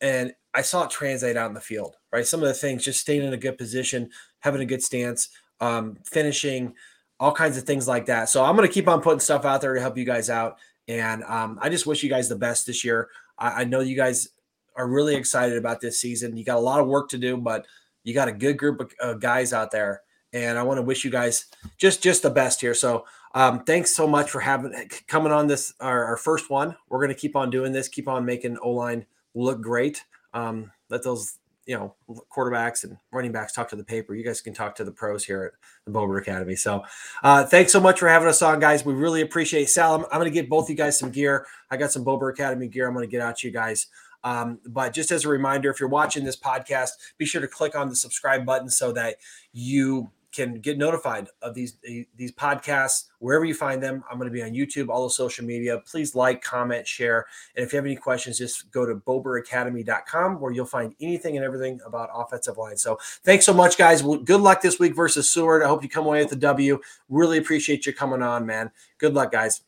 And 0.00 0.32
I 0.54 0.62
saw 0.62 0.84
it 0.84 0.90
translate 0.90 1.36
out 1.36 1.48
in 1.48 1.54
the 1.54 1.60
field, 1.60 1.96
right? 2.12 2.26
Some 2.26 2.42
of 2.42 2.48
the 2.48 2.54
things, 2.54 2.84
just 2.84 3.00
staying 3.00 3.22
in 3.22 3.32
a 3.32 3.38
good 3.38 3.58
position, 3.58 4.10
having 4.40 4.60
a 4.60 4.66
good 4.66 4.82
stance, 4.82 5.30
um, 5.60 5.96
finishing, 6.04 6.74
all 7.20 7.32
kinds 7.32 7.56
of 7.56 7.64
things 7.64 7.88
like 7.88 8.06
that. 8.06 8.28
So 8.28 8.44
I'm 8.44 8.54
going 8.54 8.68
to 8.68 8.72
keep 8.72 8.88
on 8.88 9.00
putting 9.00 9.20
stuff 9.20 9.44
out 9.44 9.60
there 9.60 9.74
to 9.74 9.80
help 9.80 9.98
you 9.98 10.04
guys 10.04 10.30
out. 10.30 10.58
And 10.86 11.24
um, 11.24 11.58
I 11.60 11.68
just 11.68 11.86
wish 11.86 12.02
you 12.02 12.08
guys 12.08 12.28
the 12.28 12.36
best 12.36 12.66
this 12.66 12.84
year. 12.84 13.08
I, 13.38 13.62
I, 13.62 13.64
know 13.64 13.80
you 13.80 13.96
guys 13.96 14.28
are 14.76 14.88
really 14.88 15.16
excited 15.16 15.58
about 15.58 15.80
this 15.80 16.00
season. 16.00 16.36
You 16.36 16.44
got 16.44 16.56
a 16.56 16.60
lot 16.60 16.80
of 16.80 16.86
work 16.86 17.10
to 17.10 17.18
do, 17.18 17.36
but 17.36 17.66
you 18.04 18.14
got 18.14 18.28
a 18.28 18.32
good 18.32 18.56
group 18.56 18.92
of 19.00 19.20
guys 19.20 19.52
out 19.52 19.70
there. 19.70 20.02
And 20.32 20.58
I 20.58 20.62
want 20.62 20.78
to 20.78 20.82
wish 20.82 21.04
you 21.04 21.10
guys 21.10 21.46
just 21.78 22.02
just 22.02 22.22
the 22.22 22.30
best 22.30 22.60
here. 22.60 22.74
So 22.74 23.06
um, 23.34 23.64
thanks 23.64 23.94
so 23.94 24.06
much 24.06 24.30
for 24.30 24.40
having 24.40 24.72
coming 25.06 25.32
on 25.32 25.46
this 25.46 25.72
our, 25.80 26.04
our 26.04 26.16
first 26.16 26.50
one. 26.50 26.76
We're 26.88 26.98
going 26.98 27.14
to 27.14 27.20
keep 27.20 27.36
on 27.36 27.50
doing 27.50 27.72
this, 27.72 27.88
keep 27.88 28.08
on 28.08 28.24
making 28.24 28.58
O 28.58 28.70
line 28.70 29.06
look 29.34 29.60
great. 29.60 30.04
Um, 30.34 30.70
let 30.90 31.02
those 31.02 31.38
you 31.68 31.76
know 31.76 31.94
quarterbacks 32.34 32.84
and 32.84 32.96
running 33.12 33.30
backs 33.30 33.52
talk 33.52 33.68
to 33.68 33.76
the 33.76 33.84
paper. 33.84 34.14
You 34.14 34.24
guys 34.24 34.40
can 34.40 34.54
talk 34.54 34.74
to 34.76 34.84
the 34.84 34.90
pros 34.90 35.24
here 35.24 35.44
at 35.44 35.52
the 35.84 35.90
Bober 35.92 36.16
Academy. 36.16 36.56
So 36.56 36.82
uh, 37.22 37.44
thanks 37.44 37.72
so 37.72 37.80
much 37.80 38.00
for 38.00 38.08
having 38.08 38.26
us 38.26 38.40
on, 38.40 38.58
guys. 38.58 38.84
We 38.86 38.94
really 38.94 39.20
appreciate 39.20 39.64
it. 39.64 39.68
Sal. 39.68 39.94
I'm, 39.94 40.04
I'm 40.04 40.18
going 40.18 40.24
to 40.24 40.30
get 40.30 40.48
both 40.48 40.70
you 40.70 40.76
guys 40.76 40.98
some 40.98 41.10
gear. 41.10 41.46
I 41.70 41.76
got 41.76 41.92
some 41.92 42.04
Bober 42.04 42.30
Academy 42.30 42.68
gear. 42.68 42.88
I'm 42.88 42.94
going 42.94 43.06
to 43.06 43.10
get 43.10 43.20
out 43.20 43.38
to 43.38 43.46
you 43.46 43.52
guys. 43.52 43.86
Um, 44.28 44.60
but 44.66 44.92
just 44.92 45.10
as 45.10 45.24
a 45.24 45.28
reminder, 45.28 45.70
if 45.70 45.80
you're 45.80 45.88
watching 45.88 46.22
this 46.22 46.36
podcast, 46.36 46.90
be 47.16 47.24
sure 47.24 47.40
to 47.40 47.48
click 47.48 47.74
on 47.74 47.88
the 47.88 47.96
subscribe 47.96 48.44
button 48.44 48.68
so 48.68 48.92
that 48.92 49.16
you 49.52 50.10
can 50.30 50.60
get 50.60 50.76
notified 50.76 51.26
of 51.40 51.54
these 51.54 51.78
these 52.14 52.30
podcasts 52.32 53.06
wherever 53.20 53.46
you 53.46 53.54
find 53.54 53.82
them. 53.82 54.04
I'm 54.10 54.18
going 54.18 54.28
to 54.28 54.32
be 54.32 54.42
on 54.42 54.50
YouTube, 54.50 54.90
all 54.90 55.04
the 55.04 55.10
social 55.10 55.46
media. 55.46 55.80
Please 55.86 56.14
like, 56.14 56.42
comment, 56.42 56.86
share, 56.86 57.24
and 57.56 57.64
if 57.64 57.72
you 57.72 57.78
have 57.78 57.86
any 57.86 57.96
questions, 57.96 58.36
just 58.36 58.70
go 58.70 58.84
to 58.84 58.96
boberacademy.com 58.96 60.38
where 60.38 60.52
you'll 60.52 60.66
find 60.66 60.94
anything 61.00 61.36
and 61.36 61.44
everything 61.44 61.80
about 61.86 62.10
offensive 62.14 62.58
line. 62.58 62.76
So 62.76 62.98
thanks 63.24 63.46
so 63.46 63.54
much, 63.54 63.78
guys. 63.78 64.02
Good 64.02 64.42
luck 64.42 64.60
this 64.60 64.78
week 64.78 64.94
versus 64.94 65.30
Seward. 65.30 65.62
I 65.62 65.68
hope 65.68 65.82
you 65.82 65.88
come 65.88 66.04
away 66.04 66.20
with 66.20 66.30
the 66.30 66.36
W. 66.36 66.80
Really 67.08 67.38
appreciate 67.38 67.86
you 67.86 67.94
coming 67.94 68.20
on, 68.20 68.44
man. 68.44 68.70
Good 68.98 69.14
luck, 69.14 69.32
guys. 69.32 69.62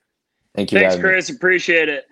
Thank 0.55 0.73
you. 0.73 0.81
Thanks, 0.81 0.97
Chris. 0.97 1.31
Me. 1.31 1.37
Appreciate 1.37 1.89
it. 1.89 2.05